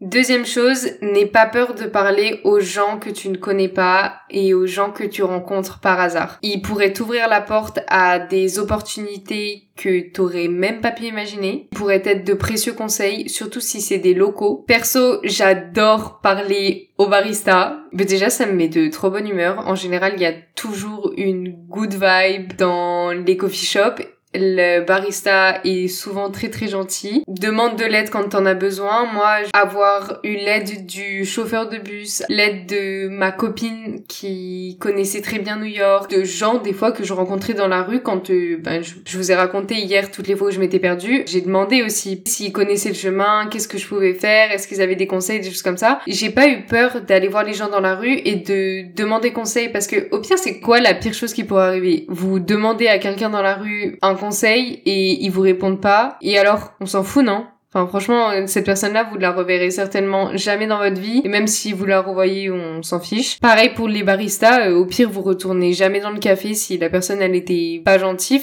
Deuxième 0.00 0.46
chose, 0.46 0.90
n'aie 1.02 1.26
pas 1.26 1.46
peur 1.46 1.74
de 1.74 1.84
parler 1.84 2.40
aux 2.44 2.60
gens 2.60 3.00
que 3.00 3.10
tu 3.10 3.28
ne 3.30 3.36
connais 3.36 3.68
pas 3.68 4.20
et 4.30 4.54
aux 4.54 4.66
gens 4.66 4.92
que 4.92 5.02
tu 5.02 5.24
rencontres 5.24 5.80
par 5.80 5.98
hasard. 5.98 6.38
Ils 6.42 6.62
pourraient 6.62 6.92
t'ouvrir 6.92 7.28
la 7.28 7.40
porte 7.40 7.80
à 7.88 8.20
des 8.20 8.60
opportunités 8.60 9.64
que 9.76 10.12
t'aurais 10.12 10.46
même 10.46 10.80
pas 10.80 10.92
pu 10.92 11.04
imaginer. 11.04 11.68
Ils 11.72 11.76
pourraient 11.76 12.02
être 12.04 12.24
de 12.24 12.34
précieux 12.34 12.74
conseils, 12.74 13.28
surtout 13.28 13.60
si 13.60 13.80
c'est 13.80 13.98
des 13.98 14.14
locaux. 14.14 14.64
Perso, 14.68 15.18
j'adore 15.24 16.20
parler 16.20 16.90
aux 16.96 17.08
baristas. 17.08 17.78
Mais 17.92 18.04
déjà, 18.04 18.30
ça 18.30 18.46
me 18.46 18.52
met 18.52 18.68
de 18.68 18.88
trop 18.88 19.10
bonne 19.10 19.28
humeur. 19.28 19.66
En 19.66 19.74
général, 19.74 20.12
il 20.14 20.22
y 20.22 20.26
a 20.26 20.34
toujours 20.54 21.12
une 21.16 21.50
good 21.68 21.94
vibe 21.94 22.54
dans 22.56 23.10
les 23.10 23.36
coffee 23.36 23.66
shops 23.66 24.02
le 24.38 24.84
barista 24.84 25.60
est 25.64 25.88
souvent 25.88 26.30
très 26.30 26.48
très 26.48 26.68
gentil. 26.68 27.24
Demande 27.26 27.76
de 27.76 27.84
l'aide 27.84 28.10
quand 28.10 28.28
t'en 28.28 28.46
as 28.46 28.54
besoin. 28.54 29.06
Moi, 29.12 29.38
avoir 29.52 30.20
eu 30.24 30.34
l'aide 30.34 30.86
du 30.86 31.24
chauffeur 31.24 31.68
de 31.68 31.78
bus, 31.78 32.22
l'aide 32.28 32.66
de 32.66 33.08
ma 33.08 33.32
copine 33.32 34.02
qui 34.08 34.76
connaissait 34.80 35.20
très 35.20 35.38
bien 35.38 35.56
New 35.56 35.64
York, 35.64 36.10
de 36.10 36.24
gens 36.24 36.58
des 36.58 36.72
fois 36.72 36.92
que 36.92 37.04
je 37.04 37.12
rencontrais 37.12 37.54
dans 37.54 37.68
la 37.68 37.82
rue 37.82 38.00
quand 38.00 38.30
euh, 38.30 38.58
ben, 38.60 38.82
je, 38.82 39.18
vous 39.18 39.32
ai 39.32 39.34
raconté 39.34 39.74
hier 39.74 40.10
toutes 40.10 40.28
les 40.28 40.36
fois 40.36 40.48
où 40.48 40.50
je 40.50 40.60
m'étais 40.60 40.78
perdue. 40.78 41.24
J'ai 41.26 41.40
demandé 41.40 41.82
aussi 41.82 42.22
s'ils 42.26 42.52
connaissaient 42.52 42.90
le 42.90 42.94
chemin, 42.94 43.48
qu'est-ce 43.50 43.68
que 43.68 43.78
je 43.78 43.86
pouvais 43.86 44.14
faire, 44.14 44.52
est-ce 44.52 44.68
qu'ils 44.68 44.80
avaient 44.80 44.96
des 44.96 45.06
conseils, 45.06 45.40
des 45.40 45.50
choses 45.50 45.62
comme 45.62 45.76
ça. 45.76 46.00
J'ai 46.06 46.30
pas 46.30 46.48
eu 46.48 46.64
peur 46.66 47.00
d'aller 47.02 47.28
voir 47.28 47.44
les 47.44 47.54
gens 47.54 47.68
dans 47.68 47.80
la 47.80 47.94
rue 47.94 48.18
et 48.24 48.36
de 48.36 48.94
demander 48.94 49.32
conseil 49.32 49.68
parce 49.68 49.86
que 49.86 50.08
au 50.10 50.20
pire 50.20 50.38
c'est 50.38 50.60
quoi 50.60 50.80
la 50.80 50.94
pire 50.94 51.14
chose 51.14 51.32
qui 51.32 51.44
pourrait 51.44 51.66
arriver? 51.66 52.06
Vous 52.08 52.38
demandez 52.38 52.86
à 52.86 52.98
quelqu'un 52.98 53.30
dans 53.30 53.42
la 53.42 53.54
rue 53.54 53.98
un 54.02 54.14
conseil 54.14 54.27
et 54.84 55.24
ils 55.24 55.30
vous 55.30 55.42
répondent 55.42 55.80
pas. 55.80 56.16
Et 56.20 56.38
alors, 56.38 56.72
on 56.80 56.86
s'en 56.86 57.02
fout, 57.02 57.24
non? 57.24 57.46
Franchement, 57.86 58.46
cette 58.46 58.66
personne-là, 58.66 59.08
vous 59.10 59.18
la 59.18 59.32
reverrez 59.32 59.70
certainement 59.70 60.36
jamais 60.36 60.66
dans 60.66 60.78
votre 60.78 61.00
vie. 61.00 61.22
Et 61.24 61.28
même 61.28 61.46
si 61.46 61.72
vous 61.72 61.86
la 61.86 62.00
revoyez, 62.00 62.50
on 62.50 62.82
s'en 62.82 63.00
fiche. 63.00 63.38
Pareil 63.40 63.70
pour 63.74 63.88
les 63.88 64.02
baristas. 64.02 64.68
Euh, 64.68 64.74
au 64.74 64.86
pire, 64.86 65.10
vous 65.10 65.22
retournez 65.22 65.72
jamais 65.72 66.00
dans 66.00 66.10
le 66.10 66.18
café 66.18 66.54
si 66.54 66.78
la 66.78 66.90
personne, 66.90 67.20
elle 67.20 67.34
était 67.34 67.80
pas 67.84 67.98
gentille. 67.98 68.38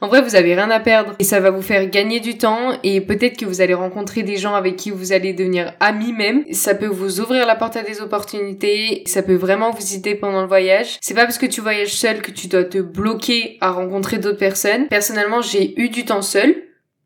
En 0.00 0.08
vrai, 0.08 0.22
vous 0.22 0.36
avez 0.36 0.54
rien 0.54 0.70
à 0.70 0.80
perdre. 0.80 1.14
Et 1.18 1.24
ça 1.24 1.40
va 1.40 1.50
vous 1.50 1.62
faire 1.62 1.88
gagner 1.88 2.20
du 2.20 2.38
temps. 2.38 2.72
Et 2.82 3.00
peut-être 3.00 3.36
que 3.36 3.46
vous 3.46 3.60
allez 3.60 3.74
rencontrer 3.74 4.22
des 4.22 4.36
gens 4.36 4.54
avec 4.54 4.76
qui 4.76 4.90
vous 4.90 5.12
allez 5.12 5.32
devenir 5.32 5.72
amis 5.80 6.12
même. 6.12 6.44
Ça 6.52 6.74
peut 6.74 6.86
vous 6.86 7.20
ouvrir 7.20 7.46
la 7.46 7.56
porte 7.56 7.76
à 7.76 7.82
des 7.82 8.00
opportunités. 8.00 9.02
Ça 9.06 9.22
peut 9.22 9.34
vraiment 9.34 9.70
vous 9.70 9.94
aider 9.94 10.14
pendant 10.14 10.42
le 10.42 10.48
voyage. 10.48 10.98
C'est 11.00 11.14
pas 11.14 11.24
parce 11.24 11.38
que 11.38 11.46
tu 11.46 11.60
voyages 11.60 11.94
seul 11.94 12.22
que 12.22 12.30
tu 12.30 12.48
dois 12.48 12.64
te 12.64 12.78
bloquer 12.78 13.58
à 13.60 13.70
rencontrer 13.70 14.18
d'autres 14.18 14.38
personnes. 14.38 14.86
Personnellement, 14.88 15.40
j'ai 15.42 15.80
eu 15.80 15.88
du 15.88 16.04
temps 16.04 16.22
seul 16.22 16.54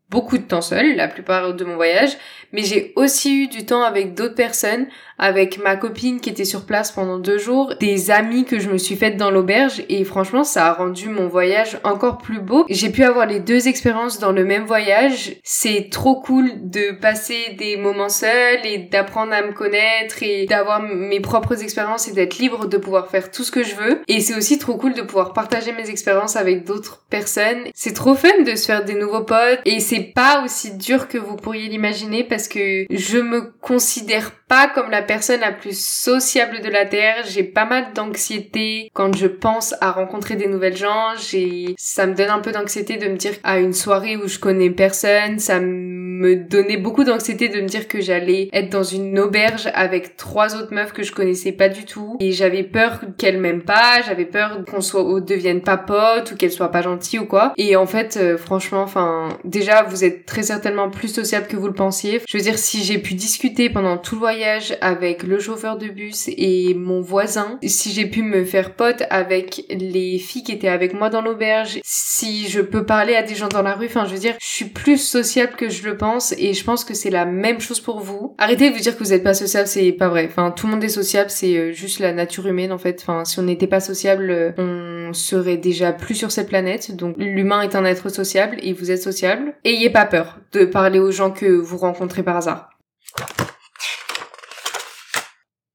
beaucoup 0.09 0.37
de 0.37 0.43
temps 0.43 0.61
seul 0.61 0.95
la 0.95 1.07
plupart 1.07 1.53
de 1.53 1.65
mon 1.65 1.75
voyage, 1.75 2.17
mais 2.51 2.63
j'ai 2.63 2.93
aussi 2.95 3.43
eu 3.43 3.47
du 3.47 3.65
temps 3.65 3.83
avec 3.83 4.13
d'autres 4.13 4.35
personnes 4.35 4.87
avec 5.17 5.61
ma 5.63 5.75
copine 5.75 6.19
qui 6.19 6.29
était 6.29 6.45
sur 6.45 6.65
place 6.65 6.91
pendant 6.91 7.17
deux 7.17 7.37
jours, 7.37 7.73
des 7.79 8.11
amis 8.11 8.45
que 8.45 8.59
je 8.59 8.69
me 8.69 8.77
suis 8.77 8.95
faites 8.95 9.17
dans 9.17 9.31
l'auberge 9.31 9.83
et 9.89 10.03
franchement 10.03 10.43
ça 10.43 10.67
a 10.67 10.73
rendu 10.73 11.09
mon 11.09 11.27
voyage 11.27 11.79
encore 11.83 12.17
plus 12.17 12.39
beau. 12.39 12.65
J'ai 12.69 12.89
pu 12.89 13.03
avoir 13.03 13.25
les 13.25 13.39
deux 13.39 13.67
expériences 13.67 14.19
dans 14.19 14.31
le 14.31 14.45
même 14.45 14.65
voyage. 14.65 15.35
C'est 15.43 15.89
trop 15.91 16.21
cool 16.21 16.49
de 16.63 16.99
passer 16.99 17.55
des 17.57 17.77
moments 17.77 18.09
seuls 18.09 18.65
et 18.65 18.77
d'apprendre 18.77 19.33
à 19.33 19.41
me 19.41 19.53
connaître 19.53 20.21
et 20.21 20.45
d'avoir 20.45 20.81
mes 20.81 21.19
propres 21.19 21.61
expériences 21.63 22.07
et 22.07 22.13
d'être 22.13 22.37
libre 22.37 22.67
de 22.67 22.77
pouvoir 22.77 23.09
faire 23.09 23.31
tout 23.31 23.43
ce 23.43 23.51
que 23.51 23.63
je 23.63 23.75
veux. 23.75 24.01
Et 24.07 24.19
c'est 24.19 24.35
aussi 24.35 24.59
trop 24.59 24.77
cool 24.77 24.93
de 24.93 25.01
pouvoir 25.01 25.33
partager 25.33 25.71
mes 25.71 25.89
expériences 25.89 26.35
avec 26.35 26.65
d'autres 26.65 27.05
personnes. 27.09 27.63
C'est 27.73 27.93
trop 27.93 28.15
fun 28.15 28.43
de 28.45 28.55
se 28.55 28.65
faire 28.65 28.85
des 28.85 28.95
nouveaux 28.95 29.23
potes 29.23 29.59
et 29.65 29.79
c'est 29.79 30.11
pas 30.15 30.43
aussi 30.43 30.75
dur 30.75 31.07
que 31.07 31.17
vous 31.17 31.35
pourriez 31.35 31.69
l'imaginer 31.69 32.23
parce 32.23 32.47
que 32.47 32.85
je 32.89 33.17
me 33.17 33.53
considère 33.61 34.31
pas 34.47 34.67
comme 34.67 34.91
la 34.91 35.01
personne 35.01 35.39
la 35.39 35.51
plus 35.51 35.79
sociable 35.79 36.61
de 36.61 36.69
la 36.69 36.85
Terre. 36.85 37.23
J'ai 37.25 37.43
pas 37.43 37.65
mal 37.65 37.93
d'anxiété 37.93 38.89
quand 38.93 39.15
je 39.15 39.27
pense 39.27 39.75
à 39.81 39.91
rencontrer 39.91 40.35
des 40.35 40.47
nouvelles 40.47 40.77
gens. 40.77 41.15
J'ai, 41.17 41.75
ça 41.77 42.05
me 42.05 42.13
donne 42.13 42.29
un 42.29 42.39
peu 42.39 42.51
d'anxiété 42.51 42.97
de 42.97 43.07
me 43.07 43.17
dire 43.17 43.33
à 43.43 43.59
une 43.59 43.73
soirée 43.73 44.17
où 44.17 44.27
je 44.27 44.39
connais 44.39 44.69
personne. 44.69 45.39
Ça 45.39 45.59
me 45.59 46.04
donnait 46.35 46.77
beaucoup 46.77 47.03
d'anxiété 47.03 47.49
de 47.49 47.61
me 47.61 47.67
dire 47.67 47.87
que 47.87 48.01
j'allais 48.01 48.49
être 48.53 48.69
dans 48.69 48.83
une 48.83 49.19
auberge 49.19 49.69
avec 49.73 50.17
trois 50.17 50.55
autres 50.55 50.73
meufs 50.73 50.93
que 50.93 51.03
je 51.03 51.11
connaissais 51.11 51.51
pas 51.51 51.69
du 51.69 51.85
tout. 51.85 52.17
Et 52.19 52.31
j'avais 52.31 52.63
peur 52.63 53.01
qu'elles 53.17 53.39
m'aiment 53.39 53.63
pas. 53.63 54.01
J'avais 54.05 54.25
peur 54.25 54.63
qu'on 54.69 54.81
soit, 54.81 55.21
devienne 55.21 55.61
pas 55.61 55.77
potes 55.77 56.31
ou 56.31 56.35
qu'elles 56.35 56.51
soient 56.51 56.71
pas 56.71 56.81
gentilles 56.81 57.19
ou 57.19 57.25
quoi. 57.25 57.53
Et 57.57 57.75
en 57.75 57.85
fait, 57.85 58.17
euh, 58.17 58.37
franchement, 58.37 58.81
enfin, 58.81 59.29
déjà, 59.43 59.83
vous 59.83 60.03
êtes 60.03 60.25
très 60.25 60.43
certainement 60.43 60.89
plus 60.89 61.09
sociable 61.09 61.47
que 61.47 61.57
vous 61.57 61.67
le 61.67 61.73
pensiez. 61.73 62.21
Je 62.27 62.37
veux 62.37 62.43
dire, 62.43 62.57
si 62.57 62.83
j'ai 62.83 62.97
pu 62.97 63.13
discuter 63.13 63.69
pendant 63.69 63.97
tout 63.97 64.15
le 64.15 64.19
voyage 64.19 64.77
avec 64.81 65.23
le 65.23 65.39
chauffeur 65.39 65.77
de 65.77 65.87
bus 65.87 66.29
et 66.29 66.73
mon 66.75 67.01
voisin, 67.01 67.59
si 67.63 67.91
j'ai 67.91 68.05
pu 68.05 68.21
me 68.21 68.43
faire 68.43 68.75
pote 68.75 69.03
avec 69.09 69.63
les 69.69 70.17
filles 70.19 70.43
qui 70.43 70.51
étaient 70.51 70.67
avec 70.67 70.93
moi 70.93 71.09
dans 71.09 71.21
l'auberge, 71.21 71.79
si 71.83 72.47
je 72.47 72.61
peux 72.61 72.85
parler 72.85 73.15
à 73.15 73.23
des 73.23 73.35
gens 73.35 73.47
dans 73.47 73.61
la 73.61 73.73
rue, 73.73 73.87
enfin 73.87 74.05
je 74.05 74.13
veux 74.13 74.19
dire, 74.19 74.35
je 74.39 74.45
suis 74.45 74.65
plus 74.65 74.97
sociable 74.97 75.53
que 75.55 75.69
je 75.69 75.83
le 75.83 75.97
et 76.37 76.53
je 76.53 76.63
pense 76.63 76.83
que 76.83 76.93
c'est 76.93 77.09
la 77.09 77.25
même 77.25 77.59
chose 77.59 77.79
pour 77.79 77.99
vous. 77.99 78.35
Arrêtez 78.37 78.69
de 78.69 78.75
vous 78.75 78.81
dire 78.81 78.97
que 78.97 79.03
vous 79.03 79.09
n'êtes 79.11 79.23
pas 79.23 79.33
sociable, 79.33 79.67
c'est 79.67 79.91
pas 79.91 80.09
vrai. 80.09 80.27
Enfin 80.29 80.51
tout 80.51 80.67
le 80.67 80.73
monde 80.73 80.83
est 80.83 80.89
sociable, 80.89 81.29
c'est 81.29 81.57
euh, 81.57 81.71
juste 81.71 81.99
la 81.99 82.13
nature 82.13 82.47
humaine 82.47 82.71
en 82.71 82.77
fait. 82.77 82.99
Enfin 83.01 83.25
si 83.25 83.39
on 83.39 83.43
n'était 83.43 83.67
pas 83.67 83.79
sociable, 83.79 84.29
euh, 84.29 84.51
on 84.57 85.13
serait 85.13 85.57
déjà 85.57 85.91
plus 85.91 86.15
sur 86.15 86.31
cette 86.31 86.49
planète. 86.49 86.95
Donc 86.95 87.15
l'humain 87.17 87.61
est 87.61 87.75
un 87.75 87.85
être 87.85 88.09
sociable 88.09 88.57
et 88.61 88.73
vous 88.73 88.91
êtes 88.91 89.01
sociable. 89.01 89.55
Ayez 89.63 89.89
pas 89.89 90.05
peur 90.05 90.39
de 90.53 90.65
parler 90.65 90.99
aux 90.99 91.11
gens 91.11 91.31
que 91.31 91.45
vous 91.45 91.77
rencontrez 91.77 92.23
par 92.23 92.37
hasard. 92.37 92.74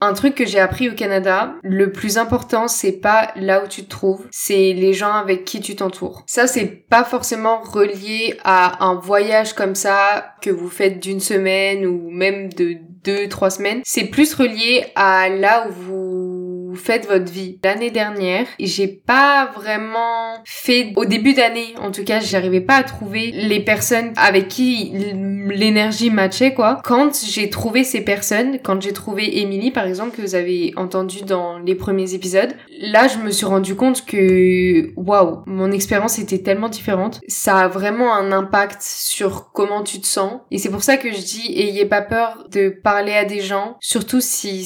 Un 0.01 0.13
truc 0.13 0.33
que 0.33 0.47
j'ai 0.47 0.59
appris 0.59 0.89
au 0.89 0.93
Canada, 0.93 1.53
le 1.61 1.91
plus 1.91 2.17
important, 2.17 2.67
c'est 2.67 2.91
pas 2.91 3.31
là 3.35 3.63
où 3.63 3.67
tu 3.67 3.83
te 3.83 3.89
trouves, 3.89 4.25
c'est 4.31 4.73
les 4.73 4.93
gens 4.93 5.13
avec 5.13 5.45
qui 5.45 5.61
tu 5.61 5.75
t'entoures. 5.75 6.23
Ça, 6.25 6.47
c'est 6.47 6.65
pas 6.65 7.03
forcément 7.03 7.61
relié 7.61 8.37
à 8.43 8.83
un 8.83 8.95
voyage 8.95 9.53
comme 9.53 9.75
ça 9.75 10.33
que 10.41 10.49
vous 10.49 10.69
faites 10.69 10.99
d'une 10.99 11.19
semaine 11.19 11.85
ou 11.85 12.09
même 12.09 12.51
de 12.53 12.77
deux, 13.03 13.29
trois 13.29 13.51
semaines. 13.51 13.81
C'est 13.83 14.05
plus 14.05 14.33
relié 14.33 14.85
à 14.95 15.29
là 15.29 15.67
où 15.67 15.71
vous 15.71 16.10
vous 16.71 16.77
faites 16.77 17.05
votre 17.05 17.29
vie. 17.29 17.59
L'année 17.65 17.91
dernière, 17.91 18.45
j'ai 18.57 18.87
pas 18.87 19.51
vraiment 19.53 20.35
fait, 20.45 20.93
au 20.95 21.03
début 21.03 21.33
d'année, 21.33 21.73
en 21.81 21.91
tout 21.91 22.05
cas, 22.05 22.21
j'arrivais 22.21 22.61
pas 22.61 22.75
à 22.75 22.83
trouver 22.83 23.31
les 23.33 23.59
personnes 23.59 24.13
avec 24.15 24.47
qui 24.47 24.93
l'énergie 25.49 26.09
matchait, 26.09 26.53
quoi. 26.53 26.79
Quand 26.85 27.11
j'ai 27.25 27.49
trouvé 27.49 27.83
ces 27.83 28.01
personnes, 28.01 28.59
quand 28.63 28.81
j'ai 28.81 28.93
trouvé 28.93 29.39
Emily, 29.39 29.71
par 29.71 29.85
exemple, 29.85 30.15
que 30.15 30.21
vous 30.21 30.35
avez 30.35 30.73
entendu 30.77 31.23
dans 31.23 31.59
les 31.59 31.75
premiers 31.75 32.13
épisodes, 32.13 32.55
là, 32.79 33.09
je 33.09 33.17
me 33.17 33.31
suis 33.31 33.45
rendu 33.45 33.75
compte 33.75 34.05
que, 34.05 34.93
waouh, 34.95 35.43
mon 35.47 35.71
expérience 35.71 36.19
était 36.19 36.39
tellement 36.39 36.69
différente. 36.69 37.19
Ça 37.27 37.57
a 37.59 37.67
vraiment 37.67 38.13
un 38.13 38.31
impact 38.31 38.81
sur 38.81 39.51
comment 39.51 39.83
tu 39.83 39.99
te 39.99 40.07
sens. 40.07 40.39
Et 40.51 40.57
c'est 40.57 40.71
pour 40.71 40.83
ça 40.83 40.95
que 40.95 41.11
je 41.11 41.19
dis, 41.19 41.53
ayez 41.59 41.85
pas 41.85 42.01
peur 42.01 42.45
de 42.49 42.69
parler 42.69 43.13
à 43.13 43.25
des 43.25 43.41
gens, 43.41 43.75
surtout 43.81 44.21
si 44.21 44.63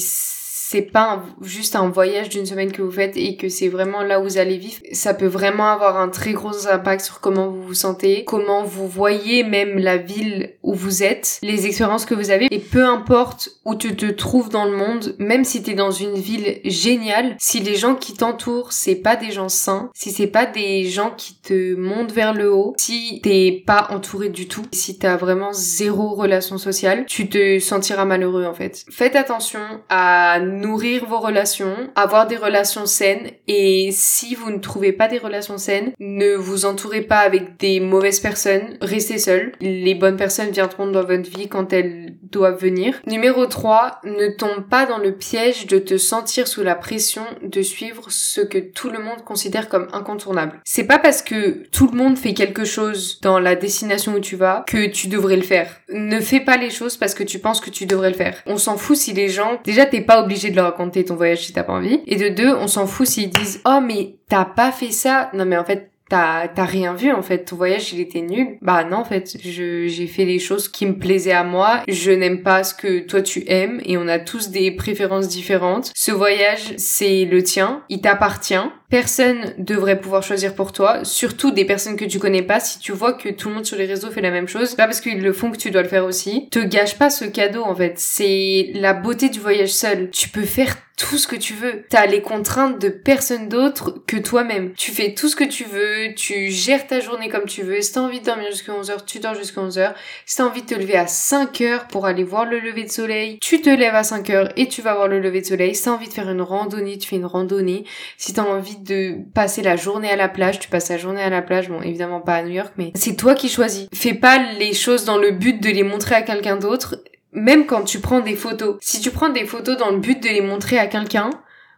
c'est 0.68 0.82
pas 0.82 1.22
juste 1.42 1.76
un 1.76 1.88
voyage 1.88 2.28
d'une 2.28 2.44
semaine 2.44 2.72
que 2.72 2.82
vous 2.82 2.90
faites 2.90 3.16
et 3.16 3.36
que 3.36 3.48
c'est 3.48 3.68
vraiment 3.68 4.02
là 4.02 4.18
où 4.18 4.24
vous 4.24 4.38
allez 4.38 4.56
vivre, 4.56 4.80
ça 4.90 5.14
peut 5.14 5.26
vraiment 5.26 5.68
avoir 5.68 5.96
un 5.96 6.08
très 6.08 6.32
gros 6.32 6.66
impact 6.66 7.04
sur 7.04 7.20
comment 7.20 7.46
vous 7.46 7.62
vous 7.62 7.74
sentez, 7.74 8.24
comment 8.24 8.64
vous 8.64 8.88
voyez 8.88 9.44
même 9.44 9.78
la 9.78 9.96
ville 9.96 10.54
où 10.64 10.74
vous 10.74 11.04
êtes, 11.04 11.38
les 11.42 11.66
expériences 11.66 12.04
que 12.04 12.14
vous 12.14 12.30
avez 12.30 12.48
et 12.50 12.58
peu 12.58 12.84
importe 12.84 13.50
où 13.64 13.76
tu 13.76 13.94
te 13.94 14.06
trouves 14.06 14.48
dans 14.48 14.64
le 14.64 14.76
monde, 14.76 15.14
même 15.20 15.44
si 15.44 15.62
t'es 15.62 15.74
dans 15.74 15.92
une 15.92 16.18
ville 16.18 16.58
géniale, 16.64 17.36
si 17.38 17.60
les 17.60 17.76
gens 17.76 17.94
qui 17.94 18.14
t'entourent 18.14 18.72
c'est 18.72 18.96
pas 18.96 19.14
des 19.14 19.30
gens 19.30 19.48
sains, 19.48 19.90
si 19.94 20.10
c'est 20.10 20.26
pas 20.26 20.46
des 20.46 20.88
gens 20.88 21.12
qui 21.16 21.40
te 21.40 21.76
montent 21.76 22.12
vers 22.12 22.34
le 22.34 22.52
haut, 22.52 22.74
si 22.76 23.20
t'es 23.22 23.62
pas 23.64 23.86
entouré 23.90 24.30
du 24.30 24.48
tout, 24.48 24.64
si 24.72 24.98
t'as 24.98 25.16
vraiment 25.16 25.52
zéro 25.52 26.14
relation 26.14 26.58
sociale, 26.58 27.04
tu 27.06 27.28
te 27.28 27.60
sentiras 27.60 28.04
malheureux 28.04 28.46
en 28.46 28.54
fait. 28.54 28.84
Faites 28.90 29.14
attention 29.14 29.60
à 29.88 30.40
nourrir 30.56 31.06
vos 31.06 31.20
relations, 31.20 31.90
avoir 31.94 32.26
des 32.26 32.36
relations 32.36 32.86
saines 32.86 33.30
et 33.48 33.90
si 33.92 34.34
vous 34.34 34.50
ne 34.50 34.58
trouvez 34.58 34.92
pas 34.92 35.08
des 35.08 35.18
relations 35.18 35.58
saines, 35.58 35.92
ne 35.98 36.34
vous 36.34 36.64
entourez 36.64 37.02
pas 37.02 37.18
avec 37.18 37.58
des 37.58 37.80
mauvaises 37.80 38.20
personnes, 38.20 38.76
restez 38.80 39.18
seul. 39.18 39.52
Les 39.60 39.94
bonnes 39.94 40.16
personnes 40.16 40.50
viendront 40.50 40.86
dans 40.86 41.04
votre 41.04 41.30
vie 41.30 41.48
quand 41.48 41.72
elles 41.72 42.14
doivent 42.22 42.60
venir. 42.60 43.00
Numéro 43.06 43.46
3, 43.46 44.00
ne 44.04 44.28
tombe 44.28 44.68
pas 44.68 44.86
dans 44.86 44.98
le 44.98 45.12
piège 45.12 45.66
de 45.66 45.78
te 45.78 45.96
sentir 45.96 46.48
sous 46.48 46.62
la 46.62 46.74
pression 46.74 47.22
de 47.42 47.62
suivre 47.62 48.06
ce 48.08 48.40
que 48.40 48.58
tout 48.58 48.90
le 48.90 48.98
monde 48.98 49.24
considère 49.24 49.68
comme 49.68 49.88
incontournable. 49.92 50.60
C'est 50.64 50.84
pas 50.84 50.98
parce 50.98 51.22
que 51.22 51.66
tout 51.70 51.88
le 51.90 51.96
monde 51.96 52.18
fait 52.18 52.34
quelque 52.34 52.64
chose 52.64 53.20
dans 53.20 53.38
la 53.38 53.54
destination 53.54 54.14
où 54.14 54.20
tu 54.20 54.36
vas 54.36 54.64
que 54.66 54.86
tu 54.86 55.08
devrais 55.08 55.36
le 55.36 55.42
faire. 55.42 55.70
Ne 55.88 56.20
fais 56.20 56.40
pas 56.40 56.56
les 56.56 56.70
choses 56.70 56.96
parce 56.96 57.14
que 57.14 57.22
tu 57.22 57.38
penses 57.38 57.60
que 57.60 57.70
tu 57.70 57.86
devrais 57.86 58.10
le 58.10 58.16
faire. 58.16 58.42
On 58.46 58.58
s'en 58.58 58.76
fout 58.76 58.96
si 58.96 59.12
les 59.12 59.28
gens, 59.28 59.60
déjà 59.64 59.86
t'es 59.86 60.00
pas 60.00 60.22
obligé 60.22 60.45
de 60.50 60.56
leur 60.56 60.66
raconter 60.66 61.04
ton 61.04 61.16
voyage 61.16 61.46
si 61.46 61.52
t'as 61.52 61.62
pas 61.62 61.74
envie. 61.74 62.00
Et 62.06 62.16
de 62.16 62.28
deux, 62.28 62.54
on 62.54 62.68
s'en 62.68 62.86
fout 62.86 63.06
s'ils 63.06 63.30
disent 63.30 63.60
oh 63.64 63.80
mais 63.82 64.16
t'as 64.28 64.44
pas 64.44 64.72
fait 64.72 64.90
ça. 64.90 65.30
Non 65.34 65.44
mais 65.44 65.56
en 65.56 65.64
fait 65.64 65.90
t'as 66.08 66.48
t'as 66.48 66.64
rien 66.64 66.94
vu 66.94 67.12
en 67.12 67.22
fait. 67.22 67.44
Ton 67.44 67.56
voyage 67.56 67.92
il 67.92 68.00
était 68.00 68.20
nul. 68.20 68.58
Bah 68.62 68.84
non 68.84 68.98
en 68.98 69.04
fait 69.04 69.36
je 69.42 69.86
j'ai 69.88 70.06
fait 70.06 70.24
les 70.24 70.38
choses 70.38 70.68
qui 70.68 70.86
me 70.86 70.98
plaisaient 70.98 71.32
à 71.32 71.44
moi. 71.44 71.82
Je 71.88 72.12
n'aime 72.12 72.42
pas 72.42 72.64
ce 72.64 72.74
que 72.74 73.00
toi 73.00 73.22
tu 73.22 73.44
aimes. 73.48 73.80
Et 73.84 73.96
on 73.96 74.08
a 74.08 74.18
tous 74.18 74.50
des 74.50 74.70
préférences 74.70 75.28
différentes. 75.28 75.92
Ce 75.94 76.12
voyage 76.12 76.74
c'est 76.76 77.24
le 77.24 77.42
tien. 77.42 77.82
Il 77.88 78.00
t'appartient 78.00 78.54
personne 78.88 79.54
devrait 79.58 80.00
pouvoir 80.00 80.22
choisir 80.22 80.54
pour 80.54 80.72
toi 80.72 81.04
surtout 81.04 81.50
des 81.50 81.64
personnes 81.64 81.96
que 81.96 82.04
tu 82.04 82.18
connais 82.18 82.42
pas 82.42 82.60
si 82.60 82.78
tu 82.78 82.92
vois 82.92 83.12
que 83.12 83.28
tout 83.28 83.48
le 83.48 83.56
monde 83.56 83.66
sur 83.66 83.76
les 83.76 83.86
réseaux 83.86 84.10
fait 84.10 84.20
la 84.20 84.30
même 84.30 84.48
chose 84.48 84.74
pas 84.74 84.84
parce 84.84 85.00
qu'ils 85.00 85.22
le 85.22 85.32
font 85.32 85.50
que 85.50 85.56
tu 85.56 85.70
dois 85.70 85.82
le 85.82 85.88
faire 85.88 86.04
aussi 86.04 86.48
te 86.50 86.58
gâche 86.58 86.96
pas 86.96 87.10
ce 87.10 87.24
cadeau 87.24 87.62
en 87.62 87.74
fait 87.74 87.94
c'est 87.96 88.70
la 88.74 88.94
beauté 88.94 89.28
du 89.28 89.40
voyage 89.40 89.72
seul 89.72 90.10
tu 90.10 90.28
peux 90.28 90.44
faire 90.44 90.76
tout 90.96 91.18
ce 91.18 91.28
que 91.28 91.36
tu 91.36 91.54
veux. 91.54 91.84
T'as 91.90 92.06
les 92.06 92.22
contraintes 92.22 92.80
de 92.80 92.88
personne 92.88 93.48
d'autre 93.48 94.02
que 94.06 94.16
toi-même. 94.16 94.72
Tu 94.74 94.90
fais 94.90 95.14
tout 95.14 95.28
ce 95.28 95.36
que 95.36 95.44
tu 95.44 95.64
veux, 95.64 96.14
tu 96.14 96.50
gères 96.50 96.86
ta 96.86 97.00
journée 97.00 97.28
comme 97.28 97.44
tu 97.44 97.62
veux. 97.62 97.80
Si 97.82 97.92
t'as 97.92 98.00
envie 98.00 98.20
de 98.20 98.24
dormir 98.24 98.50
jusqu'à 98.50 98.72
11h, 98.72 99.04
tu 99.04 99.18
dors 99.18 99.34
jusqu'à 99.34 99.60
11h. 99.60 99.92
Si 100.24 100.36
t'as 100.36 100.44
envie 100.44 100.62
de 100.62 100.66
te 100.66 100.74
lever 100.74 100.96
à 100.96 101.04
5h 101.04 101.88
pour 101.88 102.06
aller 102.06 102.24
voir 102.24 102.46
le 102.46 102.58
lever 102.58 102.84
de 102.84 102.90
soleil, 102.90 103.38
tu 103.40 103.60
te 103.60 103.68
lèves 103.68 103.94
à 103.94 104.02
5h 104.02 104.52
et 104.56 104.68
tu 104.68 104.80
vas 104.82 104.94
voir 104.94 105.08
le 105.08 105.20
lever 105.20 105.42
de 105.42 105.46
soleil. 105.46 105.74
Si 105.74 105.82
t'as 105.84 105.90
envie 105.90 106.08
de 106.08 106.14
faire 106.14 106.30
une 106.30 106.42
randonnée, 106.42 106.98
tu 106.98 107.08
fais 107.08 107.16
une 107.16 107.26
randonnée. 107.26 107.84
Si 108.16 108.32
t'as 108.32 108.44
de 108.82 109.18
passer 109.34 109.62
la 109.62 109.76
journée 109.76 110.10
à 110.10 110.16
la 110.16 110.28
plage, 110.28 110.58
tu 110.58 110.68
passes 110.68 110.88
la 110.88 110.98
journée 110.98 111.22
à 111.22 111.30
la 111.30 111.42
plage. 111.42 111.68
Bon, 111.68 111.82
évidemment 111.82 112.20
pas 112.20 112.36
à 112.36 112.42
New 112.42 112.50
York, 112.52 112.72
mais 112.76 112.92
c'est 112.94 113.16
toi 113.16 113.34
qui 113.34 113.48
choisis. 113.48 113.88
Fais 113.92 114.14
pas 114.14 114.38
les 114.58 114.72
choses 114.74 115.04
dans 115.04 115.18
le 115.18 115.32
but 115.32 115.62
de 115.62 115.70
les 115.70 115.82
montrer 115.82 116.14
à 116.14 116.22
quelqu'un 116.22 116.56
d'autre 116.56 116.96
même 117.36 117.66
quand 117.66 117.84
tu 117.84 118.00
prends 118.00 118.20
des 118.20 118.34
photos, 118.34 118.78
si 118.80 119.00
tu 119.00 119.10
prends 119.10 119.28
des 119.28 119.44
photos 119.44 119.76
dans 119.76 119.90
le 119.90 119.98
but 119.98 120.20
de 120.22 120.28
les 120.28 120.40
montrer 120.40 120.78
à 120.78 120.86
quelqu'un, 120.86 121.30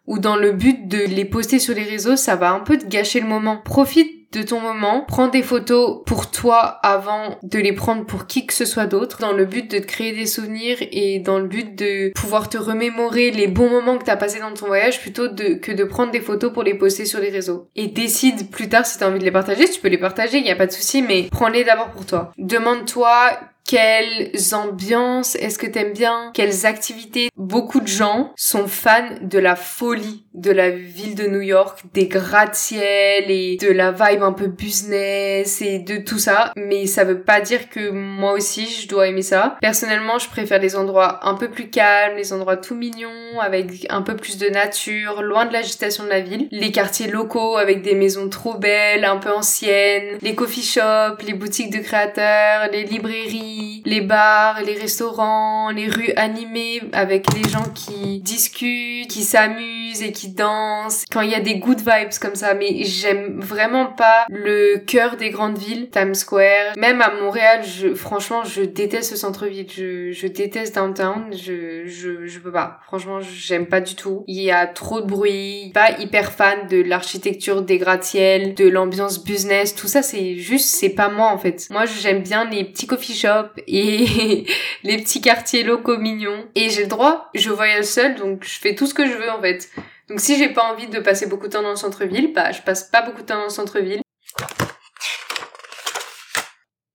ou 0.07 0.19
dans 0.19 0.37
le 0.37 0.53
but 0.53 0.89
de 0.89 0.99
les 0.99 1.27
poster 1.27 1.59
sur 1.59 1.75
les 1.75 1.83
réseaux, 1.83 2.17
ça 2.17 2.37
va 2.37 2.53
un 2.53 2.61
peu 2.61 2.79
te 2.79 2.87
gâcher 2.87 3.21
le 3.21 3.27
moment. 3.27 3.59
Profite 3.59 4.18
de 4.33 4.43
ton 4.43 4.61
moment, 4.61 5.05
prends 5.07 5.29
des 5.29 5.43
photos 5.43 6.03
pour 6.05 6.31
toi 6.31 6.61
avant 6.83 7.39
de 7.43 7.59
les 7.59 7.73
prendre 7.73 8.05
pour 8.05 8.27
qui 8.27 8.47
que 8.47 8.53
ce 8.53 8.67
soit 8.67 8.87
d'autre, 8.87 9.19
dans 9.21 9.33
le 9.33 9.47
but 9.47 9.71
de 9.71 9.79
te 9.79 9.87
créer 9.87 10.13
des 10.13 10.27
souvenirs 10.27 10.77
et 10.93 11.19
dans 11.19 11.39
le 11.39 11.49
but 11.49 11.75
de 11.75 12.13
pouvoir 12.13 12.49
te 12.49 12.59
remémorer 12.59 13.31
les 13.31 13.47
bons 13.47 13.71
moments 13.71 13.97
que 13.97 14.05
t'as 14.05 14.17
passés 14.17 14.41
dans 14.41 14.53
ton 14.53 14.67
voyage 14.67 15.01
plutôt 15.01 15.29
que 15.29 15.73
de 15.73 15.85
prendre 15.85 16.13
des 16.13 16.21
photos 16.21 16.53
pour 16.53 16.63
les 16.63 16.75
poster 16.75 17.07
sur 17.07 17.21
les 17.21 17.31
réseaux. 17.31 17.69
Et 17.75 17.87
décide 17.87 18.51
plus 18.51 18.69
tard 18.69 18.85
si 18.85 18.99
t'as 18.99 19.09
envie 19.09 19.19
de 19.19 19.25
les 19.25 19.31
partager, 19.31 19.69
tu 19.69 19.81
peux 19.81 19.89
les 19.89 19.99
partager, 19.99 20.39
il 20.39 20.47
y 20.47 20.51
a 20.51 20.57
pas 20.57 20.67
de 20.67 20.73
souci, 20.73 21.03
mais 21.03 21.29
prends-les 21.31 21.65
d'abord 21.65 21.91
pour 21.91 22.05
toi. 22.05 22.33
Demande-toi 22.37 23.31
quelles 23.69 24.33
ambiances 24.55 25.37
est-ce 25.37 25.59
que 25.59 25.67
t'aimes 25.67 25.93
bien? 25.93 26.31
Quelles 26.33 26.65
activités? 26.65 27.29
Beaucoup 27.37 27.81
de 27.81 27.87
gens 27.87 28.33
sont 28.35 28.67
fans 28.67 29.17
de 29.21 29.39
la 29.39 29.57
folie 29.57 30.25
de 30.33 30.51
la 30.51 30.71
ville 30.71 31.15
de 31.15 31.27
New 31.27 31.41
York, 31.41 31.81
des 31.93 32.07
gratte-ciel 32.07 33.31
et 33.31 33.57
de 33.61 33.71
la 33.71 33.91
vibe 33.91 34.23
un 34.23 34.33
peu 34.33 34.47
business 34.47 35.61
et 35.61 35.81
de 35.81 35.99
tout 35.99 36.19
ça. 36.19 36.53
Mais 36.57 36.87
ça 36.87 37.05
veut 37.05 37.21
pas 37.21 37.41
dire 37.41 37.69
que 37.69 37.91
moi 37.91 38.33
aussi 38.33 38.67
je 38.67 38.89
dois 38.89 39.09
aimer 39.09 39.23
ça. 39.23 39.59
Personnellement, 39.61 40.19
je 40.19 40.31
préfère 40.31 40.61
les 40.61 40.75
endroits 40.75 41.27
un 41.29 41.35
peu 41.35 41.51
plus 41.51 41.69
calmes, 41.69 42.17
les 42.17 42.33
endroits 42.33 42.57
tout 42.57 42.77
mignons, 42.77 43.41
avec 43.41 43.87
un 43.91 44.01
peu 44.01 44.17
plus 44.17 44.39
de 44.39 44.49
nature, 44.49 45.23
loin 45.23 45.45
de 45.45 45.53
l'agitation 45.53 46.05
de 46.05 46.09
la 46.09 46.21
ville. 46.21 46.49
Les 46.53 46.73
quartiers 46.73 47.09
locaux 47.09 47.59
avec 47.59 47.83
des 47.83 47.95
maisons 47.95 48.31
trop 48.31 48.55
belles, 48.55 49.05
un 49.05 49.19
peu 49.19 49.31
anciennes, 49.31 50.17
les 50.23 50.35
coffee 50.35 50.63
shops, 50.63 51.23
les 51.27 51.35
boutiques 51.35 51.73
de 51.77 51.83
créateurs, 51.83 52.71
les 52.73 52.85
librairies 52.85 53.58
les 53.85 54.01
bars, 54.01 54.63
les 54.63 54.75
restaurants, 54.75 55.71
les 55.71 55.89
rues 55.89 56.13
animées 56.17 56.81
avec 56.93 57.27
les 57.35 57.49
gens 57.49 57.69
qui 57.75 58.21
discutent, 58.21 59.09
qui 59.09 59.23
s'amusent 59.23 60.03
et 60.03 60.13
qui 60.13 60.29
dansent. 60.29 61.05
Quand 61.11 61.21
il 61.21 61.31
y 61.31 61.35
a 61.35 61.41
des 61.41 61.57
good 61.57 61.79
vibes 61.79 62.19
comme 62.21 62.35
ça, 62.35 62.55
mais 62.55 62.85
j'aime 62.85 63.41
vraiment 63.41 63.87
pas 63.87 64.27
le 64.29 64.79
cœur 64.79 65.17
des 65.17 65.31
grandes 65.31 65.59
villes, 65.59 65.89
Times 65.91 66.15
Square. 66.15 66.77
Même 66.77 67.01
à 67.01 67.13
Montréal, 67.21 67.63
je, 67.65 67.95
franchement, 67.95 68.45
je 68.45 68.63
déteste 68.63 69.11
ce 69.11 69.17
centre-ville. 69.17 69.67
Je, 69.69 70.13
je 70.13 70.27
déteste 70.27 70.75
downtown. 70.75 71.33
Je, 71.33 71.87
je, 71.87 72.27
je 72.27 72.39
peux 72.39 72.53
pas. 72.53 72.81
Franchement, 72.87 73.21
j'aime 73.21 73.67
pas 73.67 73.81
du 73.81 73.95
tout. 73.95 74.25
Il 74.27 74.41
y 74.41 74.51
a 74.51 74.67
trop 74.67 75.01
de 75.01 75.07
bruit. 75.07 75.71
Pas 75.75 75.99
hyper 75.99 76.33
fan 76.33 76.67
de 76.69 76.83
l'architecture 76.83 77.63
des 77.63 77.79
gratte-ciel, 77.79 78.55
de 78.55 78.69
l'ambiance 78.69 79.23
business. 79.25 79.75
Tout 79.75 79.89
ça, 79.89 80.03
c'est 80.03 80.37
juste, 80.37 80.69
c'est 80.69 80.91
pas 80.91 81.09
moi 81.09 81.29
en 81.29 81.39
fait. 81.39 81.67
Moi, 81.71 81.85
j'aime 81.87 82.23
bien 82.23 82.45
les 82.45 82.65
petits 82.65 82.87
coffee 82.87 83.15
shops 83.15 83.48
et 83.67 84.47
les 84.83 84.97
petits 84.99 85.21
quartiers 85.21 85.63
locaux 85.63 85.99
mignons. 85.99 86.47
Et 86.55 86.71
j'ai 86.71 86.83
le 86.83 86.89
droit, 86.89 87.31
je 87.35 87.51
voyage 87.51 87.85
seule, 87.85 88.17
donc 88.17 88.45
je 88.45 88.59
fais 88.59 88.75
tout 88.75 88.87
ce 88.87 88.95
que 88.95 89.07
je 89.07 89.15
veux 89.15 89.31
en 89.31 89.41
fait. 89.41 89.69
Donc 90.09 90.21
si 90.21 90.39
j'ai 90.39 90.49
pas 90.49 90.73
envie 90.73 90.89
de 90.89 91.01
passer 91.01 91.27
beaucoup 91.27 91.47
de 91.47 91.53
temps 91.53 91.63
dans 91.63 91.71
le 91.71 91.77
centre-ville, 91.77 92.33
bah 92.33 92.53
je 92.53 92.63
passe 92.63 92.85
pas 92.85 93.03
beaucoup 93.03 93.23
de 93.23 93.27
temps 93.27 93.39
dans 93.39 93.45
le 93.45 93.51
centre-ville. 93.51 94.01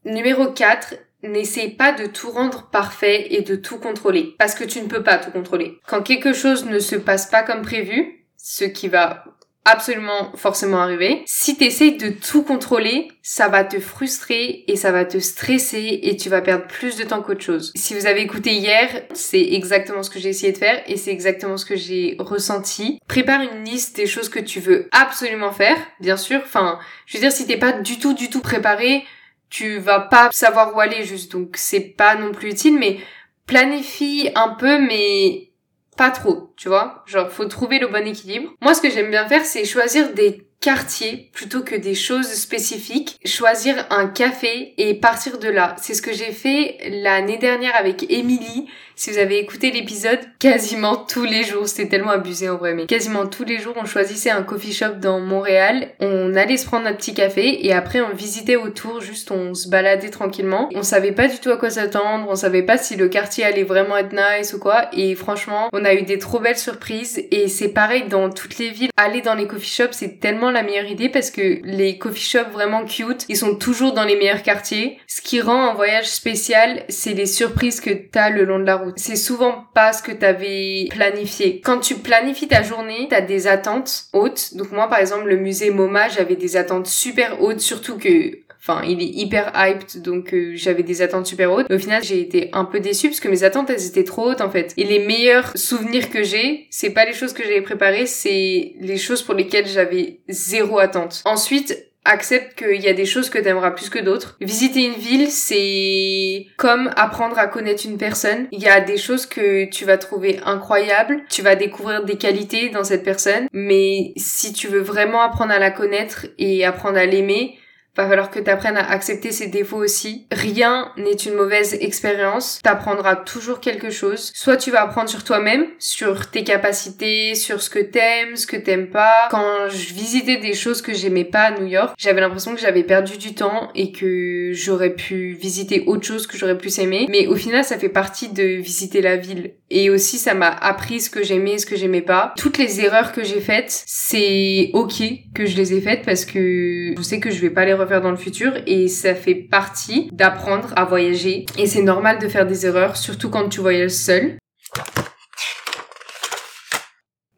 Numéro 0.05 0.47
4, 0.47 0.95
n'essaie 1.23 1.69
pas 1.69 1.93
de 1.93 2.05
tout 2.05 2.29
rendre 2.29 2.69
parfait 2.69 3.27
et 3.33 3.41
de 3.41 3.55
tout 3.55 3.77
contrôler. 3.77 4.35
Parce 4.37 4.55
que 4.55 4.63
tu 4.63 4.81
ne 4.81 4.87
peux 4.87 5.03
pas 5.03 5.17
tout 5.17 5.31
contrôler. 5.31 5.79
Quand 5.87 6.01
quelque 6.01 6.33
chose 6.33 6.65
ne 6.65 6.79
se 6.79 6.95
passe 6.95 7.27
pas 7.27 7.43
comme 7.43 7.61
prévu, 7.61 8.25
ce 8.37 8.65
qui 8.65 8.89
va 8.89 9.23
absolument 9.65 10.31
forcément 10.35 10.81
arriver. 10.81 11.23
Si 11.25 11.57
t'essayes 11.57 11.97
de 11.97 12.09
tout 12.09 12.43
contrôler, 12.43 13.09
ça 13.21 13.47
va 13.47 13.63
te 13.63 13.79
frustrer 13.79 14.63
et 14.67 14.75
ça 14.75 14.91
va 14.91 15.05
te 15.05 15.19
stresser 15.19 15.99
et 16.03 16.17
tu 16.17 16.29
vas 16.29 16.41
perdre 16.41 16.67
plus 16.67 16.97
de 16.97 17.03
temps 17.03 17.21
qu'autre 17.21 17.43
chose. 17.43 17.71
Si 17.75 17.93
vous 17.93 18.05
avez 18.05 18.21
écouté 18.21 18.53
hier, 18.53 19.03
c'est 19.13 19.53
exactement 19.53 20.03
ce 20.03 20.09
que 20.09 20.19
j'ai 20.19 20.29
essayé 20.29 20.51
de 20.51 20.57
faire 20.57 20.81
et 20.87 20.97
c'est 20.97 21.11
exactement 21.11 21.57
ce 21.57 21.65
que 21.65 21.75
j'ai 21.75 22.15
ressenti. 22.19 22.99
Prépare 23.07 23.41
une 23.41 23.63
liste 23.63 23.95
des 23.95 24.07
choses 24.07 24.29
que 24.29 24.39
tu 24.39 24.59
veux 24.59 24.89
absolument 24.91 25.51
faire, 25.51 25.77
bien 25.99 26.17
sûr. 26.17 26.41
Enfin, 26.43 26.79
je 27.05 27.17
veux 27.17 27.21
dire, 27.21 27.31
si 27.31 27.47
t'es 27.47 27.57
pas 27.57 27.71
du 27.71 27.99
tout, 27.99 28.13
du 28.13 28.29
tout 28.29 28.41
préparé, 28.41 29.05
tu 29.49 29.77
vas 29.77 29.99
pas 29.99 30.29
savoir 30.31 30.75
où 30.75 30.79
aller 30.79 31.03
juste. 31.03 31.31
Donc 31.31 31.55
c'est 31.55 31.79
pas 31.79 32.15
non 32.15 32.31
plus 32.31 32.49
utile, 32.49 32.77
mais 32.77 32.97
planifie 33.45 34.29
un 34.35 34.49
peu, 34.49 34.79
mais 34.79 35.49
pas 35.95 36.11
trop, 36.11 36.53
tu 36.57 36.67
vois. 36.69 37.03
Genre, 37.05 37.29
faut 37.29 37.45
trouver 37.45 37.79
le 37.79 37.87
bon 37.87 38.05
équilibre. 38.05 38.51
Moi, 38.61 38.73
ce 38.73 38.81
que 38.81 38.89
j'aime 38.89 39.09
bien 39.09 39.27
faire, 39.27 39.45
c'est 39.45 39.65
choisir 39.65 40.13
des 40.13 40.47
quartiers 40.63 41.29
plutôt 41.33 41.61
que 41.61 41.75
des 41.75 41.93
choses 41.93 42.31
spécifiques, 42.31 43.19
choisir 43.25 43.85
un 43.89 44.07
café 44.07 44.73
et 44.77 44.93
partir 44.93 45.37
de 45.37 45.49
là. 45.49 45.75
C'est 45.77 45.93
ce 45.93 46.01
que 46.01 46.13
j'ai 46.13 46.31
fait 46.31 46.77
l'année 46.89 47.37
dernière 47.37 47.75
avec 47.75 48.09
Émilie. 48.09 48.67
Si 48.95 49.11
vous 49.11 49.17
avez 49.17 49.39
écouté 49.39 49.71
l'épisode, 49.71 50.19
quasiment 50.39 50.95
tous 50.95 51.25
les 51.25 51.43
jours, 51.43 51.67
c'était 51.67 51.89
tellement 51.89 52.11
abusé 52.11 52.47
en 52.47 52.57
vrai, 52.57 52.75
mais 52.75 52.85
quasiment 52.85 53.25
tous 53.25 53.43
les 53.43 53.57
jours, 53.57 53.73
on 53.75 53.85
choisissait 53.85 54.29
un 54.29 54.43
coffee 54.43 54.71
shop 54.71 54.99
dans 55.01 55.19
Montréal, 55.19 55.89
on 55.99 56.35
allait 56.35 56.57
se 56.57 56.67
prendre 56.67 56.85
un 56.85 56.93
petit 56.93 57.15
café 57.15 57.65
et 57.65 57.73
après 57.73 58.01
on 58.01 58.13
visitait 58.13 58.55
autour, 58.55 59.01
juste 59.01 59.31
on 59.31 59.55
se 59.55 59.67
baladait 59.67 60.11
tranquillement. 60.11 60.69
On 60.75 60.83
savait 60.83 61.11
pas 61.11 61.27
du 61.27 61.39
tout 61.39 61.49
à 61.49 61.57
quoi 61.57 61.71
s'attendre, 61.71 62.27
on 62.29 62.35
savait 62.35 62.61
pas 62.61 62.77
si 62.77 62.95
le 62.95 63.09
quartier 63.09 63.43
allait 63.43 63.63
vraiment 63.63 63.97
être 63.97 64.13
nice 64.13 64.53
ou 64.53 64.59
quoi, 64.59 64.87
et 64.93 65.15
franchement, 65.15 65.69
on 65.73 65.83
a 65.83 65.93
eu 65.95 66.03
des 66.03 66.19
trop 66.19 66.39
belles 66.39 66.57
surprises 66.57 67.21
et 67.31 67.47
c'est 67.47 67.69
pareil 67.69 68.03
dans 68.07 68.29
toutes 68.29 68.59
les 68.59 68.69
villes. 68.69 68.91
Aller 68.95 69.21
dans 69.21 69.35
les 69.35 69.47
coffee 69.47 69.67
shops, 69.67 69.93
c'est 69.93 70.19
tellement 70.19 70.51
la 70.53 70.63
meilleure 70.63 70.89
idée 70.89 71.09
parce 71.09 71.31
que 71.31 71.59
les 71.63 71.97
coffee 71.97 72.23
shops 72.23 72.51
vraiment 72.51 72.85
cute, 72.85 73.25
ils 73.29 73.37
sont 73.37 73.55
toujours 73.55 73.93
dans 73.93 74.05
les 74.05 74.15
meilleurs 74.15 74.43
quartiers. 74.43 74.97
Ce 75.07 75.21
qui 75.21 75.41
rend 75.41 75.69
un 75.69 75.73
voyage 75.73 76.07
spécial, 76.07 76.83
c'est 76.89 77.13
les 77.13 77.25
surprises 77.25 77.81
que 77.81 77.91
t'as 77.91 78.29
le 78.29 78.45
long 78.45 78.59
de 78.59 78.65
la 78.65 78.77
route 78.77 78.93
c'est 78.97 79.15
souvent 79.15 79.65
pas 79.73 79.91
ce 79.93 80.01
que 80.01 80.11
t'avais 80.11 80.87
planifié. 80.89 81.61
Quand 81.61 81.79
tu 81.79 81.95
planifies 81.95 82.47
ta 82.47 82.63
journée, 82.63 83.07
t'as 83.09 83.21
des 83.21 83.47
attentes 83.47 84.05
hautes. 84.13 84.55
Donc 84.55 84.71
moi, 84.71 84.87
par 84.87 84.99
exemple, 84.99 85.27
le 85.27 85.37
musée 85.37 85.71
MoMA, 85.71 86.09
j'avais 86.09 86.35
des 86.35 86.55
attentes 86.55 86.87
super 86.87 87.41
hautes, 87.41 87.59
surtout 87.59 87.97
que 87.97 88.42
Enfin, 88.65 88.81
il 88.87 89.01
est 89.01 89.21
hyper 89.21 89.51
hyped, 89.55 90.01
donc 90.01 90.33
euh, 90.33 90.53
j'avais 90.55 90.83
des 90.83 91.01
attentes 91.01 91.25
super 91.25 91.51
hautes. 91.51 91.69
au 91.69 91.77
final, 91.77 92.01
j'ai 92.01 92.21
été 92.21 92.49
un 92.53 92.63
peu 92.63 92.79
déçue 92.79 93.09
parce 93.09 93.19
que 93.19 93.27
mes 93.27 93.43
attentes, 93.43 93.69
elles 93.69 93.85
étaient 93.85 94.05
trop 94.05 94.29
hautes 94.29 94.39
en 94.39 94.49
fait. 94.49 94.73
Et 94.77 94.85
les 94.85 94.99
meilleurs 94.99 95.51
souvenirs 95.57 96.09
que 96.09 96.23
j'ai, 96.23 96.67
c'est 96.69 96.91
pas 96.91 97.03
les 97.03 97.11
choses 97.11 97.33
que 97.33 97.43
j'avais 97.43 97.61
préparées, 97.61 98.05
c'est 98.05 98.73
les 98.79 98.97
choses 98.97 99.21
pour 99.21 99.33
lesquelles 99.33 99.67
j'avais 99.67 100.21
zéro 100.29 100.79
attente. 100.79 101.23
Ensuite, 101.25 101.77
accepte 102.05 102.57
qu'il 102.57 102.81
y 102.81 102.87
a 102.87 102.93
des 102.93 103.05
choses 103.05 103.29
que 103.29 103.37
t'aimeras 103.37 103.71
plus 103.71 103.89
que 103.89 103.99
d'autres. 103.99 104.37
Visiter 104.39 104.85
une 104.85 104.93
ville, 104.93 105.29
c'est 105.29 106.45
comme 106.57 106.89
apprendre 106.95 107.37
à 107.37 107.47
connaître 107.47 107.85
une 107.85 107.97
personne. 107.97 108.47
Il 108.51 108.61
y 108.61 108.67
a 108.67 108.79
des 108.79 108.97
choses 108.97 109.25
que 109.25 109.65
tu 109.65 109.85
vas 109.85 109.97
trouver 109.97 110.39
incroyables, 110.45 111.21
tu 111.29 111.41
vas 111.41 111.55
découvrir 111.55 112.03
des 112.05 112.17
qualités 112.17 112.69
dans 112.69 112.83
cette 112.83 113.03
personne, 113.03 113.47
mais 113.51 114.13
si 114.15 114.53
tu 114.53 114.67
veux 114.67 114.81
vraiment 114.81 115.21
apprendre 115.21 115.51
à 115.51 115.59
la 115.59 115.71
connaître 115.71 116.27
et 116.37 116.65
apprendre 116.65 116.97
à 116.97 117.05
l'aimer, 117.05 117.57
va 117.95 118.07
falloir 118.07 118.31
que 118.31 118.39
tu 118.39 118.49
apprennes 118.49 118.77
à 118.77 118.89
accepter 118.89 119.31
ses 119.31 119.47
défauts 119.47 119.77
aussi. 119.77 120.25
Rien 120.31 120.91
n'est 120.97 121.11
une 121.11 121.35
mauvaise 121.35 121.75
expérience. 121.79 122.59
T'apprendras 122.63 123.17
toujours 123.17 123.59
quelque 123.59 123.89
chose. 123.89 124.31
Soit 124.33 124.57
tu 124.57 124.71
vas 124.71 124.81
apprendre 124.81 125.09
sur 125.09 125.23
toi-même, 125.23 125.67
sur 125.79 126.29
tes 126.31 126.43
capacités, 126.43 127.35
sur 127.35 127.61
ce 127.61 127.69
que 127.69 127.79
t'aimes, 127.79 128.35
ce 128.35 128.47
que 128.47 128.57
t'aimes 128.57 128.89
pas. 128.89 129.27
Quand 129.29 129.69
je 129.69 129.93
visitais 129.93 130.37
des 130.37 130.53
choses 130.53 130.81
que 130.81 130.93
j'aimais 130.93 131.25
pas 131.25 131.43
à 131.43 131.59
New 131.59 131.67
York, 131.67 131.93
j'avais 131.97 132.21
l'impression 132.21 132.55
que 132.55 132.61
j'avais 132.61 132.83
perdu 132.83 133.17
du 133.17 133.35
temps 133.35 133.69
et 133.75 133.91
que 133.91 134.51
j'aurais 134.53 134.95
pu 134.95 135.33
visiter 135.33 135.83
autre 135.85 136.05
chose 136.05 136.25
que 136.25 136.37
j'aurais 136.37 136.57
plus 136.57 136.79
aimé. 136.79 137.07
Mais 137.09 137.27
au 137.27 137.35
final, 137.35 137.63
ça 137.63 137.77
fait 137.77 137.89
partie 137.89 138.29
de 138.29 138.43
visiter 138.43 139.01
la 139.01 139.17
ville. 139.17 139.53
Et 139.69 139.89
aussi, 139.89 140.17
ça 140.17 140.33
m'a 140.33 140.49
appris 140.49 140.99
ce 140.99 141.09
que 141.09 141.23
j'aimais 141.23 141.53
et 141.53 141.57
ce 141.57 141.65
que 141.65 141.75
j'aimais 141.75 142.01
pas. 142.01 142.33
Toutes 142.37 142.57
les 142.57 142.81
erreurs 142.81 143.11
que 143.11 143.23
j'ai 143.23 143.41
faites, 143.41 143.83
c'est 143.85 144.69
ok 144.73 145.03
que 145.33 145.45
je 145.45 145.57
les 145.57 145.73
ai 145.73 145.81
faites 145.81 146.03
parce 146.03 146.25
que 146.25 146.93
je 146.95 147.01
sais 147.01 147.19
que 147.19 147.31
je 147.31 147.39
vais 147.39 147.49
pas 147.49 147.65
les 147.65 147.73
faire 147.87 148.01
dans 148.01 148.11
le 148.11 148.17
futur 148.17 148.53
et 148.65 148.87
ça 148.87 149.15
fait 149.15 149.35
partie 149.35 150.09
d'apprendre 150.11 150.73
à 150.75 150.85
voyager 150.85 151.45
et 151.57 151.67
c'est 151.67 151.81
normal 151.81 152.19
de 152.19 152.27
faire 152.27 152.45
des 152.45 152.65
erreurs, 152.65 152.97
surtout 152.97 153.29
quand 153.29 153.49
tu 153.49 153.61
voyages 153.61 153.91
seul. 153.91 154.37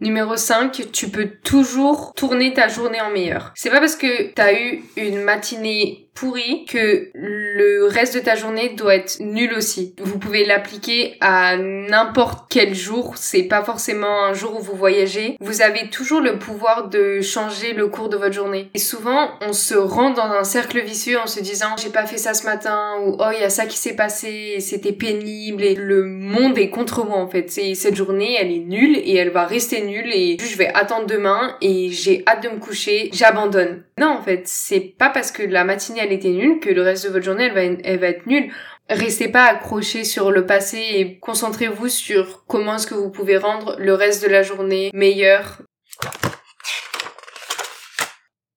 Numéro 0.01 0.35
5, 0.35 0.91
tu 0.91 1.09
peux 1.09 1.29
toujours 1.43 2.13
tourner 2.15 2.53
ta 2.53 2.67
journée 2.67 2.99
en 3.01 3.09
meilleur. 3.09 3.53
C'est 3.55 3.69
pas 3.69 3.79
parce 3.79 3.95
que 3.95 4.33
t'as 4.33 4.53
eu 4.53 4.83
une 4.97 5.21
matinée 5.21 6.04
pourri 6.15 6.65
que 6.65 7.09
le 7.13 7.87
reste 7.87 8.15
de 8.15 8.21
ta 8.21 8.35
journée 8.35 8.69
doit 8.69 8.95
être 8.95 9.19
nul 9.19 9.53
aussi. 9.53 9.93
Vous 10.01 10.17
pouvez 10.17 10.45
l'appliquer 10.45 11.17
à 11.19 11.57
n'importe 11.57 12.45
quel 12.49 12.73
jour, 12.73 13.15
c'est 13.17 13.43
pas 13.43 13.63
forcément 13.63 14.23
un 14.23 14.33
jour 14.33 14.57
où 14.57 14.63
vous 14.63 14.75
voyagez. 14.75 15.35
Vous 15.41 15.61
avez 15.61 15.89
toujours 15.89 16.21
le 16.21 16.39
pouvoir 16.39 16.87
de 16.87 17.19
changer 17.19 17.73
le 17.73 17.87
cours 17.87 18.07
de 18.07 18.15
votre 18.15 18.33
journée. 18.33 18.69
Et 18.73 18.79
souvent, 18.79 19.31
on 19.41 19.51
se 19.51 19.75
rend 19.75 20.11
dans 20.11 20.23
un 20.23 20.45
cercle 20.45 20.79
vicieux 20.79 21.19
en 21.19 21.27
se 21.27 21.41
disant 21.41 21.75
j'ai 21.77 21.89
pas 21.89 22.05
fait 22.05 22.17
ça 22.17 22.33
ce 22.33 22.45
matin 22.45 22.93
ou 23.03 23.17
oh 23.19 23.29
il 23.33 23.41
y 23.41 23.43
a 23.43 23.49
ça 23.49 23.65
qui 23.65 23.77
s'est 23.77 23.95
passé, 23.95 24.57
c'était 24.61 24.93
pénible 24.93 25.63
et 25.63 25.75
le 25.75 26.05
monde 26.05 26.57
est 26.57 26.69
contre 26.69 27.05
moi 27.05 27.17
en 27.17 27.27
fait. 27.27 27.51
C'est 27.51 27.75
cette 27.75 27.95
journée, 27.95 28.37
elle 28.39 28.51
est 28.51 28.59
nulle 28.59 28.97
et 28.97 29.15
elle 29.15 29.31
va 29.31 29.45
rester 29.45 29.81
nulle 29.81 30.11
et 30.13 30.37
je 30.39 30.57
vais 30.57 30.71
attendre 30.73 31.07
demain 31.07 31.57
et 31.61 31.89
j'ai 31.91 32.23
hâte 32.25 32.43
de 32.43 32.49
me 32.49 32.59
coucher, 32.59 33.09
j'abandonne. 33.11 33.83
Non 33.99 34.07
en 34.07 34.21
fait, 34.21 34.43
c'est 34.45 34.79
pas 34.79 35.09
parce 35.09 35.31
que 35.31 35.43
la 35.43 35.65
matinée 35.65 36.04
elle 36.05 36.13
était 36.13 36.29
nulle, 36.29 36.59
que 36.59 36.69
le 36.69 36.81
reste 36.81 37.05
de 37.05 37.11
votre 37.11 37.25
journée, 37.25 37.45
elle 37.45 37.53
va, 37.53 37.61
elle 37.61 37.99
va 37.99 38.07
être 38.07 38.25
nulle. 38.27 38.51
Restez 38.89 39.27
pas 39.27 39.45
accroché 39.45 40.03
sur 40.03 40.31
le 40.31 40.45
passé 40.45 40.77
et 40.77 41.19
concentrez-vous 41.19 41.89
sur 41.89 42.45
comment 42.47 42.75
est-ce 42.75 42.87
que 42.87 42.93
vous 42.93 43.09
pouvez 43.09 43.37
rendre 43.37 43.75
le 43.79 43.93
reste 43.93 44.23
de 44.23 44.29
la 44.29 44.43
journée 44.43 44.91
meilleur. 44.93 45.61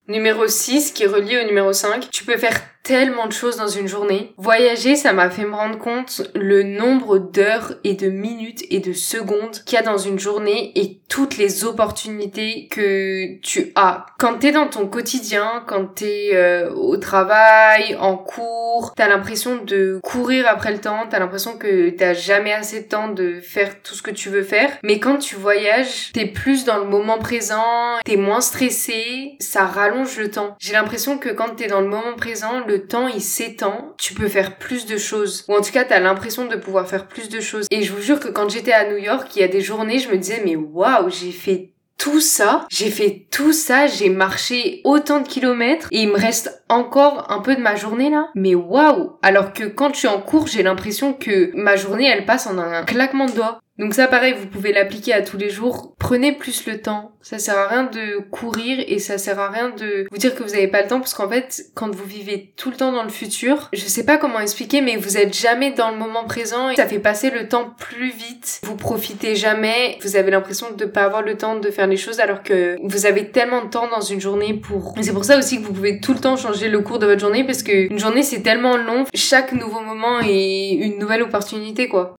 Numéro 0.07 0.47
6, 0.47 0.93
qui 0.93 1.05
est 1.05 1.07
relié 1.07 1.43
au 1.43 1.47
numéro 1.47 1.73
5, 1.73 2.11
tu 2.11 2.25
peux 2.25 2.37
faire 2.37 2.59
tellement 2.89 3.27
de 3.27 3.33
choses 3.33 3.59
dans 3.59 3.69
une 3.69 3.87
journée. 3.87 4.33
Voyager, 4.39 4.97
ça 4.97 5.13
m'a 5.13 5.29
fait 5.29 5.45
me 5.45 5.55
rendre 5.55 5.77
compte 5.77 6.23
le 6.35 6.63
nombre 6.63 7.19
d'heures 7.19 7.75
et 7.85 7.93
de 7.93 8.09
minutes 8.09 8.65
et 8.71 8.81
de 8.81 8.95
secondes 8.95 9.63
qu'il 9.67 9.77
y 9.77 9.79
a 9.79 9.85
dans 9.85 9.99
une 9.99 10.19
journée 10.19 10.73
et 10.75 10.99
toutes 11.07 11.37
les 11.37 11.65
opportunités 11.65 12.67
que 12.71 13.39
tu 13.41 13.73
as. 13.75 14.07
Quand 14.19 14.39
t'es 14.39 14.53
dans 14.53 14.69
ton 14.69 14.87
quotidien, 14.87 15.65
quand 15.67 15.97
t'es 15.97 16.31
euh, 16.33 16.71
au 16.71 16.97
travail, 16.97 17.95
en 18.01 18.17
cours, 18.17 18.95
t'as 18.97 19.09
l'impression 19.09 19.57
de 19.57 20.01
courir 20.03 20.47
après 20.49 20.73
le 20.73 20.79
temps, 20.79 21.07
t'as 21.11 21.19
l'impression 21.19 21.59
que 21.59 21.91
t'as 21.91 22.15
jamais 22.15 22.55
assez 22.55 22.81
de 22.81 22.89
temps 22.89 23.09
de 23.09 23.39
faire 23.41 23.83
tout 23.83 23.95
ce 23.95 24.03
que 24.03 24.11
tu 24.11 24.31
veux 24.31 24.43
faire. 24.43 24.71
Mais 24.83 24.99
quand 24.99 25.19
tu 25.19 25.35
voyages, 25.35 26.11
t'es 26.15 26.25
plus 26.25 26.65
dans 26.65 26.79
le 26.79 26.85
moment 26.85 27.19
présent, 27.19 27.99
t'es 28.07 28.17
moins 28.17 28.41
stressé, 28.41 29.37
ça 29.41 29.67
rallonge 29.67 30.19
le 30.19 30.31
temps. 30.31 30.57
J'ai 30.59 30.73
l'impression 30.73 31.19
que 31.19 31.29
quand 31.29 31.55
t'es 31.55 31.67
dans 31.67 31.83
le 31.83 31.89
moment 31.89 32.15
présent, 32.17 32.65
le 32.67 32.78
temps 32.87 33.09
il 33.09 33.21
s'étend, 33.21 33.95
tu 33.99 34.15
peux 34.15 34.29
faire 34.29 34.59
plus 34.59 34.87
de 34.87 34.97
choses. 34.97 35.45
Ou 35.49 35.55
en 35.55 35.61
tout 35.61 35.73
cas, 35.73 35.85
t'as 35.85 36.01
l'impression 36.01 36.47
de 36.47 36.57
pouvoir 36.57 36.89
faire 36.89 37.07
plus 37.07 37.29
de 37.29 37.41
choses. 37.41 37.67
Et 37.71 37.83
je 37.83 37.93
vous 37.93 38.03
jure 38.03 38.21
que 38.21 38.29
quand 38.29 38.49
j'étais 38.49 38.73
à 38.73 38.91
New 38.91 38.99
York, 38.99 39.29
il 39.37 39.41
y 39.41 39.45
a 39.45 39.49
des 39.49 39.61
journées, 39.61 39.99
je 39.99 40.09
me 40.09 40.17
disais, 40.17 40.43
mais 40.45 40.57
waouh, 40.57 41.11
j'ai 41.11 41.33
fait 41.33 41.73
tout 41.99 42.21
ça, 42.21 42.67
j'ai 42.71 42.91
fait 42.91 43.27
tout 43.31 43.53
ça, 43.53 43.89
j'ai 43.89 44.09
marché 44.09 44.81
autant 44.85 45.21
de 45.21 45.27
kilomètres 45.27 45.89
et 45.91 46.03
il 46.03 46.09
me 46.09 46.17
reste 46.17 46.63
encore 46.69 47.31
un 47.31 47.41
peu 47.41 47.57
de 47.57 47.61
ma 47.61 47.75
journée 47.75 48.09
là. 48.09 48.29
Mais 48.37 48.55
waouh 48.55 49.19
Alors 49.21 49.53
que 49.53 49.65
quand 49.65 49.93
je 49.93 49.99
suis 49.99 50.09
en 50.09 50.21
cours, 50.21 50.47
j'ai 50.47 50.63
l'impression 50.63 51.13
que 51.13 51.51
ma 51.55 51.75
journée 51.75 52.07
elle 52.07 52.25
passe 52.25 52.47
en 52.47 52.57
un 52.57 52.85
claquement 52.85 53.27
de 53.27 53.33
doigts. 53.33 53.61
Donc 53.79 53.95
ça 53.95 54.07
pareil, 54.07 54.35
vous 54.39 54.47
pouvez 54.47 54.73
l'appliquer 54.73 55.13
à 55.13 55.23
tous 55.23 55.37
les 55.37 55.51
jours. 55.51 55.95
Prenez 56.09 56.33
plus 56.33 56.65
le 56.65 56.81
temps. 56.81 57.13
Ça 57.21 57.39
sert 57.39 57.59
à 57.59 57.69
rien 57.69 57.83
de 57.85 58.23
courir 58.31 58.83
et 58.89 58.99
ça 58.99 59.19
sert 59.19 59.39
à 59.39 59.51
rien 59.51 59.69
de 59.69 60.07
vous 60.11 60.17
dire 60.17 60.35
que 60.35 60.43
vous 60.43 60.55
avez 60.55 60.67
pas 60.67 60.81
le 60.81 60.89
temps 60.89 61.01
parce 61.01 61.13
qu'en 61.13 61.29
fait, 61.29 61.67
quand 61.75 61.95
vous 61.95 62.07
vivez 62.07 62.55
tout 62.57 62.71
le 62.71 62.77
temps 62.77 62.93
dans 62.93 63.03
le 63.03 63.11
futur, 63.11 63.69
je 63.75 63.85
sais 63.85 64.07
pas 64.07 64.17
comment 64.17 64.41
expliquer 64.41 64.81
mais 64.81 64.97
vous 64.97 65.19
êtes 65.19 65.37
jamais 65.37 65.71
dans 65.71 65.91
le 65.91 65.99
moment 65.99 66.25
présent 66.25 66.71
et 66.71 66.77
ça 66.77 66.87
fait 66.87 66.99
passer 66.99 67.29
le 67.29 67.47
temps 67.47 67.75
plus 67.79 68.11
vite. 68.11 68.63
Vous 68.63 68.75
profitez 68.75 69.37
jamais, 69.37 69.99
vous 70.01 70.17
avez 70.17 70.31
l'impression 70.31 70.69
de 70.75 70.87
pas 70.87 71.05
avoir 71.05 71.21
le 71.21 71.37
temps 71.37 71.57
de 71.57 71.71
faire 71.71 71.87
les 71.87 71.99
choses 71.99 72.21
alors 72.21 72.43
que 72.43 72.79
vous 72.83 73.05
avez 73.05 73.31
tellement 73.31 73.63
de 73.63 73.69
temps 73.69 73.91
dans 73.91 74.01
une 74.01 74.23
journée 74.23 74.55
pour 74.55 74.95
C'est 75.03 75.13
pour 75.13 75.27
ça 75.27 75.37
aussi 75.37 75.61
que 75.61 75.67
vous 75.67 75.75
pouvez 75.75 76.01
tout 76.01 76.15
le 76.15 76.21
temps 76.21 76.39
changer 76.39 76.71
le 76.71 76.81
cours 76.81 77.01
de 77.01 77.05
votre 77.05 77.21
journée 77.21 77.45
parce 77.45 77.63
que 77.63 77.93
une 77.93 77.99
journée 77.99 78.23
c'est 78.23 78.41
tellement 78.41 78.79
long, 78.79 79.05
chaque 79.13 79.53
nouveau 79.53 79.81
moment 79.81 80.21
est 80.21 80.71
une 80.71 80.99
nouvelle 80.99 81.23
opportunité 81.23 81.87
quoi. 81.87 82.18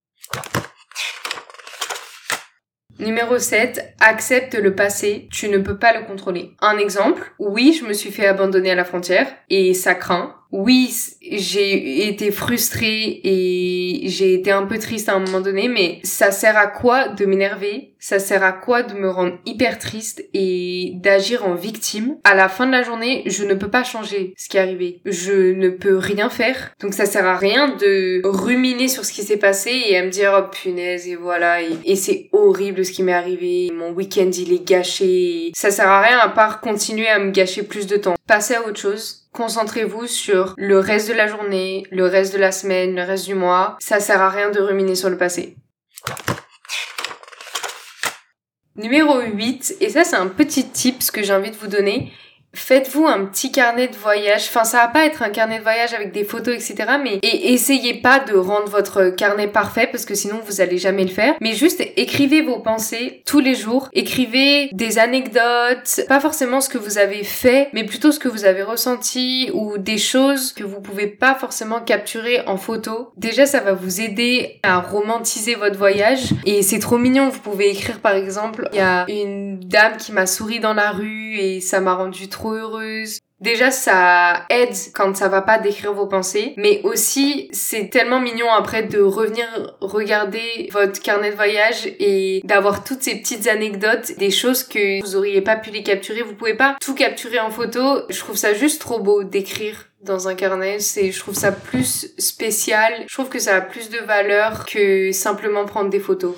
Numéro 2.99 3.39
7, 3.39 3.95
accepte 4.01 4.55
le 4.55 4.75
passé, 4.75 5.29
tu 5.31 5.47
ne 5.47 5.57
peux 5.57 5.77
pas 5.77 5.97
le 5.97 6.05
contrôler. 6.05 6.51
Un 6.59 6.77
exemple, 6.77 7.31
oui, 7.39 7.77
je 7.79 7.85
me 7.85 7.93
suis 7.93 8.11
fait 8.11 8.27
abandonner 8.27 8.71
à 8.71 8.75
la 8.75 8.83
frontière 8.83 9.27
et 9.49 9.73
ça 9.73 9.95
craint, 9.95 10.35
oui, 10.51 10.91
j'ai 11.21 12.07
été 12.07 12.31
frustrée 12.31 13.21
et 13.23 14.01
j'ai 14.05 14.33
été 14.33 14.49
un 14.51 14.65
peu 14.65 14.79
triste 14.79 15.07
à 15.07 15.13
un 15.13 15.19
moment 15.19 15.41
donné, 15.41 15.67
mais 15.67 15.99
ça 16.03 16.31
sert 16.31 16.57
à 16.57 16.67
quoi 16.67 17.09
de 17.09 17.25
m'énerver? 17.25 17.93
Ça 17.99 18.17
sert 18.17 18.43
à 18.43 18.53
quoi 18.53 18.81
de 18.81 18.93
me 18.93 19.09
rendre 19.09 19.37
hyper 19.45 19.77
triste 19.77 20.23
et 20.33 20.93
d'agir 20.95 21.45
en 21.45 21.53
victime? 21.53 22.17
À 22.23 22.33
la 22.33 22.49
fin 22.49 22.65
de 22.65 22.71
la 22.71 22.81
journée, 22.81 23.23
je 23.25 23.43
ne 23.43 23.53
peux 23.53 23.69
pas 23.69 23.83
changer 23.83 24.33
ce 24.37 24.47
qui 24.49 24.57
est 24.57 24.61
arrivé. 24.61 25.01
Je 25.05 25.53
ne 25.53 25.69
peux 25.69 25.97
rien 25.97 26.29
faire. 26.29 26.73
Donc 26.81 26.93
ça 26.93 27.05
sert 27.05 27.27
à 27.27 27.37
rien 27.37 27.75
de 27.75 28.21
ruminer 28.23 28.87
sur 28.87 29.05
ce 29.05 29.11
qui 29.11 29.21
s'est 29.21 29.37
passé 29.37 29.71
et 29.89 29.97
à 29.97 30.03
me 30.03 30.09
dire 30.09 30.33
oh 30.35 30.49
punaise 30.49 31.07
et 31.07 31.15
voilà 31.15 31.61
et, 31.61 31.77
et 31.85 31.95
c'est 31.95 32.29
horrible 32.31 32.85
ce 32.85 32.91
qui 32.91 33.03
m'est 33.03 33.13
arrivé. 33.13 33.69
Mon 33.73 33.91
week-end 33.91 34.31
il 34.31 34.53
est 34.53 34.65
gâché. 34.65 35.51
Ça 35.53 35.69
sert 35.69 35.89
à 35.89 36.01
rien 36.01 36.19
à 36.19 36.29
part 36.29 36.61
continuer 36.61 37.07
à 37.07 37.19
me 37.19 37.31
gâcher 37.31 37.63
plus 37.63 37.85
de 37.85 37.97
temps. 37.97 38.15
Passez 38.29 38.53
à 38.53 38.61
autre 38.61 38.79
chose 38.79 39.27
Concentrez-vous 39.31 40.05
sur 40.05 40.53
le 40.55 40.77
reste 40.77 41.09
de 41.09 41.15
la 41.15 41.25
journée, 41.25 41.87
le 41.89 42.05
reste 42.05 42.31
de 42.31 42.37
la 42.37 42.51
semaine, 42.51 42.95
le 42.95 43.01
reste 43.01 43.25
du 43.25 43.33
mois. 43.33 43.75
Ça 43.79 43.99
sert 43.99 44.21
à 44.21 44.29
rien 44.29 44.51
de 44.51 44.59
ruminer 44.59 44.93
sur 44.93 45.09
le 45.09 45.17
passé. 45.17 45.55
Numéro 48.75 49.19
8, 49.19 49.77
et 49.81 49.89
ça 49.89 50.03
c'est 50.03 50.15
un 50.15 50.27
petit 50.27 50.69
tip 50.69 50.99
que 51.11 51.23
j'ai 51.23 51.33
envie 51.33 51.49
de 51.49 51.55
vous 51.55 51.65
donner, 51.65 52.13
Faites-vous 52.53 53.05
un 53.05 53.25
petit 53.25 53.51
carnet 53.51 53.87
de 53.87 53.95
voyage. 53.95 54.45
Enfin, 54.49 54.63
ça 54.63 54.79
va 54.79 54.87
pas 54.87 55.05
être 55.05 55.21
un 55.21 55.29
carnet 55.29 55.59
de 55.59 55.63
voyage 55.63 55.93
avec 55.93 56.11
des 56.11 56.23
photos, 56.23 56.55
etc. 56.55 56.93
Mais 57.01 57.19
et 57.21 57.53
essayez 57.53 57.93
pas 57.93 58.19
de 58.19 58.35
rendre 58.35 58.67
votre 58.67 59.09
carnet 59.09 59.47
parfait 59.47 59.87
parce 59.91 60.05
que 60.05 60.15
sinon 60.15 60.39
vous 60.45 60.59
allez 60.59 60.79
jamais 60.79 61.03
le 61.03 61.11
faire. 61.11 61.35
Mais 61.41 61.53
juste 61.53 61.83
écrivez 61.95 62.41
vos 62.41 62.59
pensées 62.59 63.21
tous 63.25 63.39
les 63.39 63.53
jours. 63.53 63.89
Écrivez 63.93 64.69
des 64.71 64.97
anecdotes, 64.97 66.01
pas 66.07 66.19
forcément 66.19 66.59
ce 66.59 66.69
que 66.69 66.79
vous 66.79 66.97
avez 66.97 67.23
fait, 67.23 67.69
mais 67.73 67.83
plutôt 67.83 68.11
ce 68.11 68.19
que 68.19 68.27
vous 68.27 68.45
avez 68.45 68.63
ressenti 68.63 69.51
ou 69.53 69.77
des 69.77 69.99
choses 69.99 70.51
que 70.51 70.63
vous 70.63 70.81
pouvez 70.81 71.07
pas 71.07 71.35
forcément 71.35 71.81
capturer 71.81 72.41
en 72.47 72.57
photo. 72.57 73.11
Déjà, 73.15 73.45
ça 73.45 73.59
va 73.59 73.73
vous 73.73 74.01
aider 74.01 74.59
à 74.63 74.79
romantiser 74.79 75.53
votre 75.53 75.77
voyage 75.77 76.29
et 76.45 76.63
c'est 76.63 76.79
trop 76.79 76.97
mignon. 76.97 77.29
Vous 77.29 77.41
pouvez 77.41 77.69
écrire 77.69 77.99
par 77.99 78.15
exemple, 78.15 78.67
il 78.73 78.77
y 78.77 78.81
a 78.81 79.05
une 79.07 79.59
dame 79.59 79.97
qui 79.97 80.11
m'a 80.11 80.25
souri 80.25 80.59
dans 80.59 80.73
la 80.73 80.91
rue 80.91 81.37
et 81.37 81.61
ça 81.61 81.79
m'a 81.79 81.93
rendu 81.93 82.27
trop 82.27 82.38
heureuse. 82.47 83.19
Déjà, 83.39 83.71
ça 83.71 84.45
aide 84.49 84.75
quand 84.93 85.15
ça 85.15 85.29
va 85.29 85.41
pas 85.41 85.59
d'écrire 85.59 85.93
vos 85.93 86.07
pensées, 86.07 86.53
mais 86.57 86.81
aussi 86.83 87.47
c'est 87.53 87.89
tellement 87.89 88.19
mignon 88.19 88.51
après 88.51 88.83
de 88.83 88.99
revenir 88.99 89.47
regarder 89.79 90.69
votre 90.73 91.01
carnet 91.01 91.31
de 91.31 91.35
voyage 91.35 91.87
et 91.99 92.41
d'avoir 92.43 92.83
toutes 92.83 93.01
ces 93.01 93.15
petites 93.15 93.47
anecdotes, 93.47 94.17
des 94.17 94.31
choses 94.31 94.63
que 94.63 95.01
vous 95.01 95.15
auriez 95.15 95.41
pas 95.41 95.55
pu 95.55 95.69
les 95.69 95.83
capturer. 95.83 96.21
Vous 96.21 96.35
pouvez 96.35 96.55
pas 96.55 96.75
tout 96.81 96.95
capturer 96.95 97.39
en 97.39 97.49
photo. 97.49 98.01
Je 98.09 98.19
trouve 98.19 98.35
ça 98.35 98.53
juste 98.53 98.81
trop 98.81 98.99
beau 98.99 99.23
d'écrire 99.23 99.85
dans 100.01 100.27
un 100.27 100.35
carnet, 100.35 100.79
c'est 100.79 101.11
je 101.11 101.19
trouve 101.19 101.35
ça 101.35 101.51
plus 101.51 102.13
spécial. 102.17 103.05
Je 103.07 103.13
trouve 103.13 103.29
que 103.29 103.39
ça 103.39 103.55
a 103.55 103.61
plus 103.61 103.89
de 103.89 103.99
valeur 103.99 104.65
que 104.65 105.11
simplement 105.11 105.65
prendre 105.65 105.89
des 105.89 105.99
photos. 105.99 106.35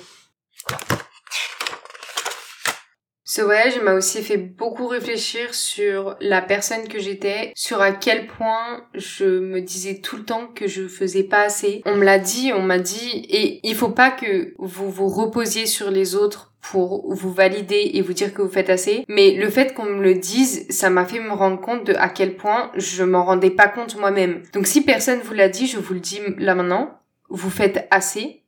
Ce 3.34 3.40
voyage 3.40 3.80
m'a 3.80 3.94
aussi 3.94 4.22
fait 4.22 4.36
beaucoup 4.36 4.86
réfléchir 4.86 5.54
sur 5.54 6.16
la 6.20 6.42
personne 6.42 6.86
que 6.86 6.98
j'étais, 6.98 7.50
sur 7.54 7.80
à 7.80 7.92
quel 7.92 8.26
point 8.26 8.84
je 8.92 9.24
me 9.24 9.62
disais 9.62 10.00
tout 10.02 10.18
le 10.18 10.24
temps 10.26 10.48
que 10.48 10.66
je 10.66 10.86
faisais 10.86 11.22
pas 11.22 11.40
assez. 11.40 11.80
On 11.86 11.96
me 11.96 12.04
l'a 12.04 12.18
dit, 12.18 12.52
on 12.54 12.60
m'a 12.60 12.78
dit, 12.78 13.24
et 13.30 13.66
il 13.66 13.74
faut 13.74 13.88
pas 13.88 14.10
que 14.10 14.52
vous 14.58 14.90
vous 14.90 15.08
reposiez 15.08 15.64
sur 15.64 15.90
les 15.90 16.14
autres 16.14 16.52
pour 16.60 17.10
vous 17.14 17.32
valider 17.32 17.92
et 17.94 18.02
vous 18.02 18.12
dire 18.12 18.34
que 18.34 18.42
vous 18.42 18.52
faites 18.52 18.68
assez. 18.68 19.02
Mais 19.08 19.30
le 19.30 19.48
fait 19.48 19.72
qu'on 19.72 19.86
me 19.86 20.02
le 20.02 20.16
dise, 20.16 20.66
ça 20.68 20.90
m'a 20.90 21.06
fait 21.06 21.18
me 21.18 21.32
rendre 21.32 21.58
compte 21.58 21.86
de 21.86 21.94
à 21.94 22.10
quel 22.10 22.36
point 22.36 22.70
je 22.76 23.02
m'en 23.02 23.24
rendais 23.24 23.48
pas 23.48 23.68
compte 23.68 23.96
moi-même. 23.96 24.42
Donc 24.52 24.66
si 24.66 24.82
personne 24.82 25.20
vous 25.20 25.32
l'a 25.32 25.48
dit, 25.48 25.66
je 25.66 25.78
vous 25.78 25.94
le 25.94 26.00
dis 26.00 26.20
là 26.36 26.54
maintenant, 26.54 27.00
vous 27.30 27.48
faites 27.48 27.88
assez. 27.90 28.42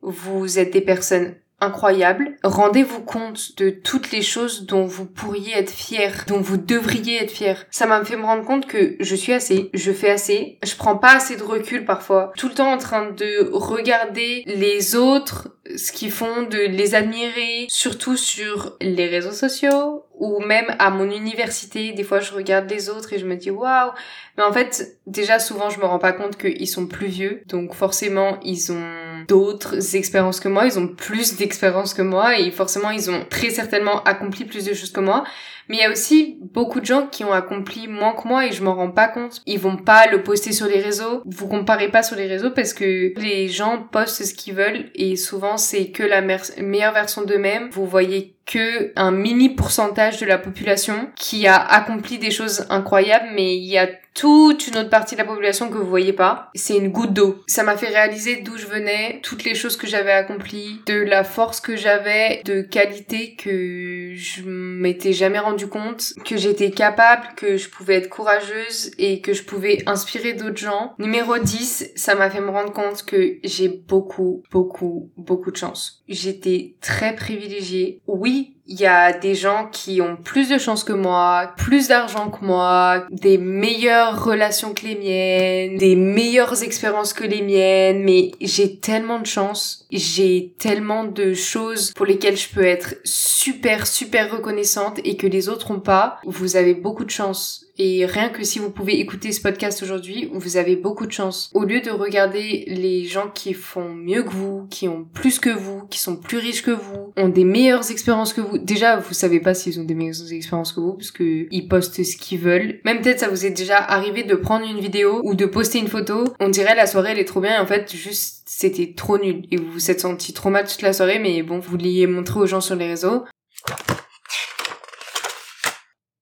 Vous 0.00 0.58
êtes 0.58 0.72
des 0.72 0.80
personnes 0.80 1.34
incroyable. 1.60 2.36
Rendez-vous 2.42 3.00
compte 3.00 3.56
de 3.56 3.70
toutes 3.70 4.10
les 4.12 4.22
choses 4.22 4.66
dont 4.66 4.84
vous 4.84 5.06
pourriez 5.06 5.56
être 5.56 5.70
fier, 5.70 6.24
dont 6.26 6.40
vous 6.40 6.56
devriez 6.56 7.22
être 7.22 7.30
fier. 7.30 7.66
Ça 7.70 7.86
m'a 7.86 8.04
fait 8.04 8.16
me 8.16 8.24
rendre 8.24 8.44
compte 8.44 8.66
que 8.66 8.96
je 9.00 9.14
suis 9.14 9.32
assez, 9.32 9.70
je 9.74 9.92
fais 9.92 10.10
assez, 10.10 10.58
je 10.62 10.74
prends 10.76 10.96
pas 10.96 11.16
assez 11.16 11.36
de 11.36 11.42
recul 11.42 11.84
parfois. 11.84 12.32
Tout 12.36 12.48
le 12.48 12.54
temps 12.54 12.72
en 12.72 12.78
train 12.78 13.10
de 13.10 13.50
regarder 13.52 14.42
les 14.46 14.96
autres, 14.96 15.56
ce 15.76 15.92
qu'ils 15.92 16.10
font, 16.10 16.42
de 16.42 16.58
les 16.58 16.94
admirer, 16.94 17.66
surtout 17.68 18.16
sur 18.16 18.76
les 18.80 19.06
réseaux 19.06 19.32
sociaux 19.32 20.04
ou 20.14 20.40
même 20.40 20.74
à 20.78 20.90
mon 20.90 21.10
université. 21.10 21.92
Des 21.92 22.04
fois, 22.04 22.20
je 22.20 22.32
regarde 22.32 22.70
les 22.70 22.90
autres 22.90 23.12
et 23.12 23.18
je 23.18 23.26
me 23.26 23.36
dis 23.36 23.50
waouh. 23.50 23.90
Mais 24.36 24.44
en 24.44 24.52
fait, 24.52 24.98
déjà 25.06 25.38
souvent, 25.38 25.70
je 25.70 25.80
me 25.80 25.84
rends 25.84 25.98
pas 25.98 26.12
compte 26.12 26.36
qu'ils 26.36 26.68
sont 26.68 26.86
plus 26.86 27.06
vieux, 27.06 27.42
donc 27.46 27.74
forcément, 27.74 28.38
ils 28.42 28.72
ont 28.72 29.09
d'autres 29.30 29.94
expériences 29.94 30.40
que 30.40 30.48
moi, 30.48 30.66
ils 30.66 30.76
ont 30.76 30.88
plus 30.88 31.36
d'expérience 31.36 31.94
que 31.94 32.02
moi 32.02 32.36
et 32.36 32.50
forcément 32.50 32.90
ils 32.90 33.10
ont 33.12 33.24
très 33.30 33.50
certainement 33.50 34.02
accompli 34.02 34.44
plus 34.44 34.64
de 34.64 34.74
choses 34.74 34.90
que 34.90 34.98
moi. 34.98 35.22
Mais 35.68 35.76
il 35.76 35.80
y 35.82 35.84
a 35.84 35.90
aussi 35.92 36.36
beaucoup 36.52 36.80
de 36.80 36.84
gens 36.84 37.06
qui 37.06 37.22
ont 37.22 37.32
accompli 37.32 37.86
moins 37.86 38.12
que 38.12 38.26
moi 38.26 38.44
et 38.44 38.50
je 38.50 38.64
m'en 38.64 38.74
rends 38.74 38.90
pas 38.90 39.06
compte. 39.06 39.40
Ils 39.46 39.60
vont 39.60 39.76
pas 39.76 40.08
le 40.10 40.24
poster 40.24 40.50
sur 40.50 40.66
les 40.66 40.80
réseaux. 40.80 41.22
Vous 41.26 41.46
comparez 41.46 41.88
pas 41.92 42.02
sur 42.02 42.16
les 42.16 42.26
réseaux 42.26 42.50
parce 42.50 42.74
que 42.74 43.16
les 43.16 43.48
gens 43.48 43.86
postent 43.92 44.24
ce 44.24 44.34
qu'ils 44.34 44.54
veulent 44.54 44.90
et 44.96 45.14
souvent 45.14 45.56
c'est 45.56 45.92
que 45.92 46.02
la 46.02 46.22
meilleure 46.22 46.92
version 46.92 47.22
d'eux-mêmes. 47.22 47.68
Vous 47.70 47.86
voyez 47.86 48.34
que 48.50 48.92
un 48.96 49.12
mini 49.12 49.50
pourcentage 49.50 50.18
de 50.18 50.26
la 50.26 50.36
population 50.36 51.08
qui 51.14 51.46
a 51.46 51.56
accompli 51.56 52.18
des 52.18 52.32
choses 52.32 52.66
incroyables, 52.68 53.28
mais 53.32 53.56
il 53.56 53.64
y 53.64 53.78
a 53.78 53.88
toute 54.14 54.66
une 54.66 54.76
autre 54.76 54.90
partie 54.90 55.14
de 55.14 55.20
la 55.20 55.26
population 55.26 55.68
que 55.68 55.78
vous 55.78 55.88
voyez 55.88 56.12
pas. 56.12 56.50
C'est 56.54 56.76
une 56.76 56.90
goutte 56.90 57.12
d'eau. 57.12 57.42
Ça 57.46 57.62
m'a 57.62 57.76
fait 57.76 57.88
réaliser 57.88 58.36
d'où 58.42 58.58
je 58.58 58.66
venais, 58.66 59.20
toutes 59.22 59.44
les 59.44 59.54
choses 59.54 59.76
que 59.76 59.86
j'avais 59.86 60.12
accomplies, 60.12 60.80
de 60.86 60.94
la 60.94 61.24
force 61.24 61.60
que 61.60 61.76
j'avais, 61.76 62.42
de 62.44 62.60
qualité 62.60 63.36
que 63.36 64.12
je 64.14 64.42
m'étais 64.44 65.12
jamais 65.12 65.38
rendu 65.38 65.68
compte, 65.68 66.12
que 66.24 66.36
j'étais 66.36 66.70
capable, 66.70 67.28
que 67.36 67.56
je 67.56 67.68
pouvais 67.68 67.94
être 67.96 68.08
courageuse 68.08 68.90
et 68.98 69.20
que 69.20 69.32
je 69.32 69.44
pouvais 69.44 69.82
inspirer 69.86 70.32
d'autres 70.32 70.58
gens. 70.58 70.94
Numéro 70.98 71.38
10, 71.38 71.92
ça 71.94 72.14
m'a 72.14 72.30
fait 72.30 72.40
me 72.40 72.50
rendre 72.50 72.72
compte 72.72 73.04
que 73.04 73.38
j'ai 73.44 73.68
beaucoup, 73.68 74.42
beaucoup, 74.50 75.10
beaucoup 75.16 75.50
de 75.52 75.56
chance. 75.56 76.02
J'étais 76.08 76.74
très 76.80 77.14
privilégiée. 77.14 78.00
Oui, 78.06 78.39
Bye. 78.40 78.59
Il 78.70 78.78
y 78.78 78.86
a 78.86 79.12
des 79.12 79.34
gens 79.34 79.68
qui 79.72 80.00
ont 80.00 80.16
plus 80.16 80.48
de 80.48 80.56
chance 80.56 80.84
que 80.84 80.92
moi, 80.92 81.52
plus 81.56 81.88
d'argent 81.88 82.30
que 82.30 82.44
moi, 82.44 83.04
des 83.10 83.36
meilleures 83.36 84.24
relations 84.24 84.74
que 84.74 84.86
les 84.86 84.94
miennes, 84.94 85.76
des 85.76 85.96
meilleures 85.96 86.62
expériences 86.62 87.12
que 87.12 87.24
les 87.24 87.42
miennes, 87.42 88.04
mais 88.04 88.30
j'ai 88.40 88.76
tellement 88.76 89.18
de 89.18 89.26
chance, 89.26 89.86
j'ai 89.90 90.54
tellement 90.56 91.02
de 91.02 91.34
choses 91.34 91.92
pour 91.94 92.06
lesquelles 92.06 92.36
je 92.36 92.48
peux 92.48 92.64
être 92.64 92.94
super 93.02 93.88
super 93.88 94.30
reconnaissante 94.30 95.00
et 95.02 95.16
que 95.16 95.26
les 95.26 95.48
autres 95.48 95.72
ont 95.72 95.80
pas. 95.80 96.18
Vous 96.24 96.54
avez 96.54 96.74
beaucoup 96.74 97.04
de 97.04 97.10
chance 97.10 97.66
et 97.82 98.04
rien 98.04 98.28
que 98.28 98.44
si 98.44 98.58
vous 98.58 98.68
pouvez 98.68 99.00
écouter 99.00 99.32
ce 99.32 99.40
podcast 99.40 99.82
aujourd'hui, 99.82 100.30
vous 100.34 100.58
avez 100.58 100.76
beaucoup 100.76 101.06
de 101.06 101.12
chance. 101.12 101.50
Au 101.54 101.64
lieu 101.64 101.80
de 101.80 101.90
regarder 101.90 102.64
les 102.66 103.06
gens 103.06 103.30
qui 103.32 103.54
font 103.54 103.94
mieux 103.94 104.22
que 104.22 104.28
vous, 104.28 104.66
qui 104.68 104.86
ont 104.86 105.06
plus 105.14 105.38
que 105.38 105.48
vous, 105.48 105.86
qui 105.88 105.98
sont 105.98 106.16
plus 106.16 106.36
riches 106.36 106.62
que 106.62 106.72
vous, 106.72 107.14
ont 107.16 107.30
des 107.30 107.44
meilleures 107.44 107.90
expériences 107.90 108.34
que 108.34 108.42
vous. 108.42 108.58
Déjà, 108.62 108.96
vous 108.96 109.14
savez 109.14 109.40
pas 109.40 109.54
s'ils 109.54 109.80
ont 109.80 109.84
des 109.84 109.94
meilleures 109.94 110.32
expériences 110.32 110.72
que 110.72 110.80
vous, 110.80 110.94
parce 110.94 111.10
que 111.10 111.46
ils 111.50 111.68
postent 111.68 112.02
ce 112.02 112.16
qu'ils 112.16 112.40
veulent. 112.40 112.80
Même 112.84 113.00
peut-être 113.00 113.20
ça 113.20 113.28
vous 113.28 113.44
est 113.44 113.50
déjà 113.50 113.78
arrivé 113.78 114.22
de 114.22 114.34
prendre 114.34 114.66
une 114.66 114.80
vidéo 114.80 115.20
ou 115.24 115.34
de 115.34 115.46
poster 115.46 115.78
une 115.78 115.88
photo. 115.88 116.24
On 116.40 116.48
dirait 116.48 116.74
la 116.74 116.86
soirée 116.86 117.12
elle 117.12 117.18
est 117.18 117.24
trop 117.24 117.40
bien 117.40 117.56
et 117.56 117.58
en 117.58 117.66
fait 117.66 117.94
juste 117.94 118.42
c'était 118.46 118.94
trop 118.96 119.18
nul. 119.18 119.46
Et 119.50 119.56
vous 119.56 119.70
vous 119.70 119.90
êtes 119.90 120.00
senti 120.00 120.32
trop 120.32 120.50
mal 120.50 120.66
toute 120.66 120.82
la 120.82 120.92
soirée, 120.92 121.18
mais 121.18 121.42
bon, 121.42 121.58
vous 121.58 121.76
l'ayez 121.76 122.06
montré 122.06 122.40
aux 122.40 122.46
gens 122.46 122.60
sur 122.60 122.76
les 122.76 122.86
réseaux. 122.86 123.24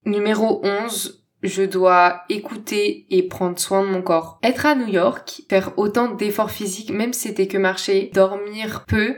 Numéro 0.05 0.61
11, 0.65 1.27
je 1.43 1.63
dois 1.63 2.23
écouter 2.29 3.07
et 3.11 3.23
prendre 3.23 3.59
soin 3.59 3.83
de 3.83 3.89
mon 3.89 4.03
corps. 4.03 4.39
Être 4.43 4.67
à 4.67 4.75
New 4.75 4.89
York, 4.89 5.43
faire 5.49 5.73
autant 5.77 6.11
d'efforts 6.15 6.51
physiques, 6.51 6.91
même 6.91 7.13
si 7.13 7.29
c'était 7.29 7.47
que 7.47 7.59
marcher, 7.59 8.11
dormir 8.15 8.85
peu, 8.87 9.17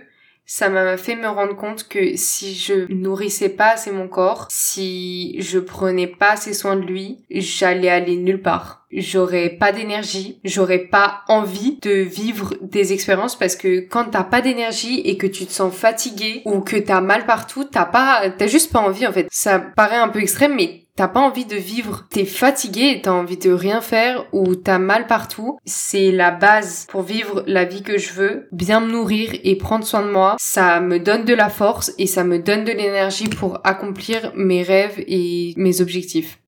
ça 0.50 0.68
m'a 0.68 0.96
fait 0.96 1.14
me 1.14 1.28
rendre 1.28 1.54
compte 1.54 1.86
que 1.86 2.16
si 2.16 2.56
je 2.56 2.92
nourrissais 2.92 3.50
pas 3.50 3.74
assez 3.74 3.92
mon 3.92 4.08
corps, 4.08 4.48
si 4.50 5.40
je 5.40 5.60
prenais 5.60 6.08
pas 6.08 6.32
assez 6.32 6.54
soin 6.54 6.74
de 6.74 6.82
lui, 6.82 7.18
j'allais 7.30 7.88
aller 7.88 8.16
nulle 8.16 8.42
part. 8.42 8.84
J'aurais 8.90 9.50
pas 9.50 9.70
d'énergie, 9.70 10.40
j'aurais 10.42 10.80
pas 10.80 11.20
envie 11.28 11.78
de 11.82 11.92
vivre 11.92 12.54
des 12.62 12.92
expériences 12.92 13.38
parce 13.38 13.54
que 13.54 13.78
quand 13.78 14.06
t'as 14.06 14.24
pas 14.24 14.40
d'énergie 14.40 14.98
et 15.02 15.16
que 15.16 15.28
tu 15.28 15.46
te 15.46 15.52
sens 15.52 15.72
fatigué 15.72 16.42
ou 16.44 16.62
que 16.62 16.76
t'as 16.76 17.00
mal 17.00 17.26
partout, 17.26 17.62
t'as 17.62 17.84
pas, 17.84 18.28
t'as 18.36 18.48
juste 18.48 18.72
pas 18.72 18.80
envie 18.80 19.06
en 19.06 19.12
fait. 19.12 19.28
Ça 19.30 19.60
paraît 19.60 19.98
un 19.98 20.08
peu 20.08 20.20
extrême 20.20 20.56
mais 20.56 20.86
t'as 21.00 21.08
pas 21.08 21.20
envie 21.20 21.46
de 21.46 21.56
vivre, 21.56 22.04
t'es 22.10 22.26
fatigué, 22.26 23.00
t'as 23.02 23.12
envie 23.12 23.38
de 23.38 23.50
rien 23.50 23.80
faire 23.80 24.26
ou 24.34 24.54
t'as 24.54 24.78
mal 24.78 25.06
partout, 25.06 25.58
c'est 25.64 26.12
la 26.12 26.30
base 26.30 26.84
pour 26.90 27.00
vivre 27.00 27.42
la 27.46 27.64
vie 27.64 27.82
que 27.82 27.96
je 27.96 28.12
veux, 28.12 28.48
bien 28.52 28.80
me 28.80 28.92
nourrir 28.92 29.30
et 29.42 29.56
prendre 29.56 29.86
soin 29.86 30.02
de 30.02 30.10
moi. 30.10 30.36
Ça 30.38 30.78
me 30.82 30.98
donne 30.98 31.24
de 31.24 31.32
la 31.32 31.48
force 31.48 31.94
et 31.96 32.06
ça 32.06 32.22
me 32.22 32.38
donne 32.38 32.66
de 32.66 32.72
l'énergie 32.72 33.30
pour 33.30 33.60
accomplir 33.64 34.30
mes 34.36 34.62
rêves 34.62 35.02
et 35.06 35.54
mes 35.56 35.80
objectifs. 35.80 36.38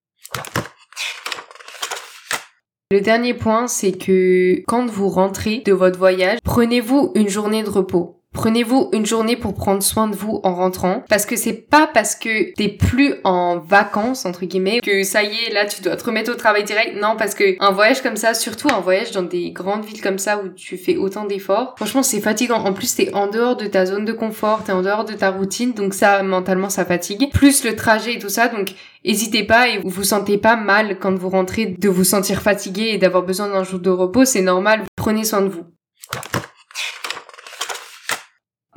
Le 2.91 3.01
dernier 3.01 3.33
point, 3.33 3.69
c'est 3.69 3.93
que 3.93 4.63
quand 4.67 4.85
vous 4.85 5.09
rentrez 5.09 5.63
de 5.65 5.73
votre 5.73 5.99
voyage, 5.99 6.41
prenez-vous 6.45 7.13
une 7.15 7.31
journée 7.31 7.63
de 7.63 7.71
repos. 7.71 8.22
Prenez-vous 8.33 8.89
une 8.93 9.05
journée 9.05 9.37
pour 9.37 9.55
prendre 9.55 9.83
soin 9.83 10.09
de 10.09 10.17
vous 10.17 10.41
en 10.43 10.55
rentrant 10.55 11.05
parce 11.09 11.27
que 11.27 11.37
c'est 11.37 11.53
pas 11.53 11.87
parce 11.93 12.15
que 12.15 12.55
t'es 12.55 12.69
plus 12.69 13.15
en 13.25 13.59
vacances 13.59 14.25
entre 14.25 14.47
guillemets 14.47 14.81
que 14.81 15.03
ça 15.03 15.23
y 15.23 15.35
est 15.47 15.53
là 15.53 15.67
tu 15.67 15.83
dois 15.83 15.97
te 15.97 16.05
remettre 16.05 16.33
au 16.33 16.35
travail 16.35 16.65
direct. 16.65 16.97
Non 17.01 17.15
parce 17.19 17.35
que 17.35 17.57
un 17.61 17.71
voyage 17.73 18.03
comme 18.03 18.17
ça, 18.17 18.33
surtout 18.33 18.69
un 18.69 18.81
voyage 18.81 19.11
dans 19.13 19.23
des 19.23 19.51
grandes 19.51 19.85
villes 19.85 20.01
comme 20.01 20.19
ça 20.19 20.39
où 20.39 20.49
tu 20.49 20.79
fais 20.79 20.97
autant 20.97 21.27
d'efforts, 21.27 21.75
franchement 21.77 22.03
c'est 22.03 22.21
fatigant. 22.21 22.57
En 22.57 22.73
plus 22.73 22.95
t'es 22.95 23.13
en 23.15 23.27
dehors 23.27 23.57
de 23.57 23.67
ta 23.67 23.85
zone 23.85 24.07
de 24.07 24.13
confort, 24.13 24.65
t'es 24.65 24.73
en 24.73 24.83
dehors 24.83 25.05
de 25.05 25.13
ta 25.13 25.31
routine 25.31 25.73
donc 25.73 25.93
ça 25.93 26.23
mentalement 26.23 26.71
ça 26.71 26.87
fatigue. 26.87 27.31
Plus 27.33 27.65
le 27.65 27.77
trajet 27.77 28.15
et 28.15 28.19
tout 28.19 28.31
ça 28.31 28.49
donc 28.49 28.73
Hésitez 29.05 29.43
pas 29.43 29.69
et 29.69 29.79
vous 29.79 29.91
vous 29.91 30.05
sentez 30.05 30.39
pas 30.39 30.55
mal 30.55 30.99
quand 31.01 31.13
vous 31.13 31.29
rentrez 31.29 31.67
de 31.67 31.89
vous 31.89 32.05
sentir 32.05 32.41
fatigué 32.41 32.91
et 32.93 32.99
d'avoir 32.99 33.25
besoin 33.25 33.49
d'un 33.49 33.65
jour 33.65 33.81
de 33.81 33.91
repos, 33.91 34.25
c'est 34.25 34.43
normal, 34.43 34.83
prenez 34.97 35.25
soin 35.25 35.43
de 35.43 35.49
vous 35.49 35.65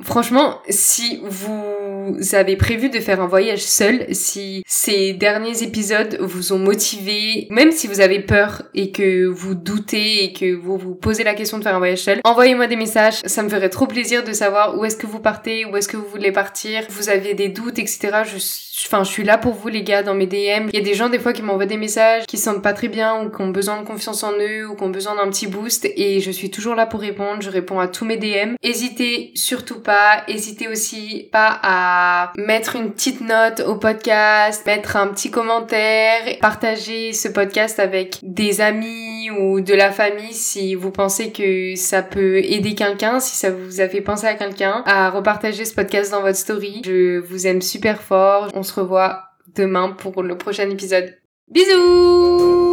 franchement, 0.06 0.62
si 0.68 1.20
vous 1.24 2.16
avez 2.32 2.56
prévu 2.56 2.88
de 2.88 3.00
faire 3.00 3.20
un 3.20 3.26
voyage 3.26 3.62
seul, 3.62 4.06
si 4.12 4.62
ces 4.66 5.12
derniers 5.12 5.62
épisodes 5.62 6.16
vous 6.20 6.52
ont 6.52 6.58
motivé, 6.58 7.46
même 7.50 7.72
si 7.72 7.86
vous 7.86 8.00
avez 8.00 8.20
peur 8.20 8.62
et 8.74 8.92
que 8.92 9.26
vous 9.26 9.54
doutez 9.54 10.24
et 10.24 10.32
que 10.32 10.54
vous 10.54 10.78
vous 10.78 10.94
posez 10.94 11.24
la 11.24 11.34
question 11.34 11.58
de 11.58 11.64
faire 11.64 11.74
un 11.74 11.78
voyage 11.78 12.02
seul, 12.02 12.20
envoyez-moi 12.24 12.66
des 12.66 12.76
messages. 12.76 13.20
Ça 13.26 13.42
me 13.42 13.48
ferait 13.48 13.68
trop 13.68 13.86
plaisir 13.86 14.24
de 14.24 14.32
savoir 14.32 14.78
où 14.78 14.84
est-ce 14.84 14.96
que 14.96 15.06
vous 15.06 15.20
partez, 15.20 15.64
où 15.64 15.76
est-ce 15.76 15.88
que 15.88 15.96
vous 15.96 16.08
voulez 16.08 16.32
partir. 16.32 16.84
Vous 16.88 17.08
avez 17.08 17.34
des 17.34 17.48
doutes, 17.48 17.78
etc. 17.78 18.22
Je 18.24 18.38
Enfin, 18.84 19.04
je 19.04 19.10
suis 19.10 19.24
là 19.24 19.38
pour 19.38 19.54
vous 19.54 19.68
les 19.68 19.82
gars 19.82 20.02
dans 20.02 20.14
mes 20.14 20.26
DM. 20.26 20.68
Il 20.68 20.74
y 20.74 20.78
a 20.78 20.82
des 20.82 20.94
gens 20.94 21.08
des 21.08 21.18
fois 21.18 21.32
qui 21.32 21.42
m'envoient 21.42 21.66
des 21.66 21.78
messages 21.78 22.26
qui 22.26 22.36
sentent 22.36 22.62
pas 22.62 22.74
très 22.74 22.88
bien 22.88 23.24
ou 23.24 23.30
qui 23.30 23.40
ont 23.40 23.48
besoin 23.48 23.80
de 23.80 23.86
confiance 23.86 24.22
en 24.22 24.32
eux 24.32 24.68
ou 24.68 24.76
qui 24.76 24.82
ont 24.82 24.90
besoin 24.90 25.16
d'un 25.16 25.28
petit 25.30 25.46
boost 25.46 25.86
et 25.96 26.20
je 26.20 26.30
suis 26.30 26.50
toujours 26.50 26.74
là 26.74 26.84
pour 26.84 27.00
répondre. 27.00 27.40
Je 27.40 27.48
réponds 27.48 27.80
à 27.80 27.88
tous 27.88 28.04
mes 28.04 28.18
DM. 28.18 28.54
Hésitez 28.62 29.32
surtout 29.34 29.80
pas. 29.96 30.24
Hésitez 30.28 30.68
aussi 30.68 31.28
pas 31.32 31.58
à 31.62 32.32
mettre 32.36 32.76
une 32.76 32.92
petite 32.92 33.22
note 33.22 33.60
au 33.66 33.76
podcast, 33.76 34.66
mettre 34.66 34.96
un 34.96 35.08
petit 35.08 35.30
commentaire, 35.30 36.20
partager 36.40 37.14
ce 37.14 37.28
podcast 37.28 37.78
avec 37.80 38.18
des 38.22 38.60
amis 38.60 39.30
ou 39.30 39.60
de 39.60 39.72
la 39.72 39.90
famille 39.90 40.34
si 40.34 40.74
vous 40.74 40.90
pensez 40.90 41.32
que 41.32 41.74
ça 41.76 42.02
peut 42.02 42.38
aider 42.38 42.74
quelqu'un, 42.74 43.20
si 43.20 43.36
ça 43.36 43.50
vous 43.50 43.80
a 43.80 43.88
fait 43.88 44.02
penser 44.02 44.26
à 44.26 44.34
quelqu'un, 44.34 44.82
à 44.84 45.08
repartager 45.08 45.64
ce 45.64 45.74
podcast 45.74 46.10
dans 46.10 46.20
votre 46.20 46.36
story. 46.36 46.82
Je 46.84 47.18
vous 47.18 47.46
aime 47.46 47.62
super 47.62 48.02
fort. 48.02 48.50
On 48.54 48.62
se 48.62 48.78
revoit 48.78 49.22
demain 49.54 49.88
pour 49.88 50.22
le 50.22 50.36
prochain 50.36 50.68
épisode. 50.68 51.16
Bisous 51.48 52.65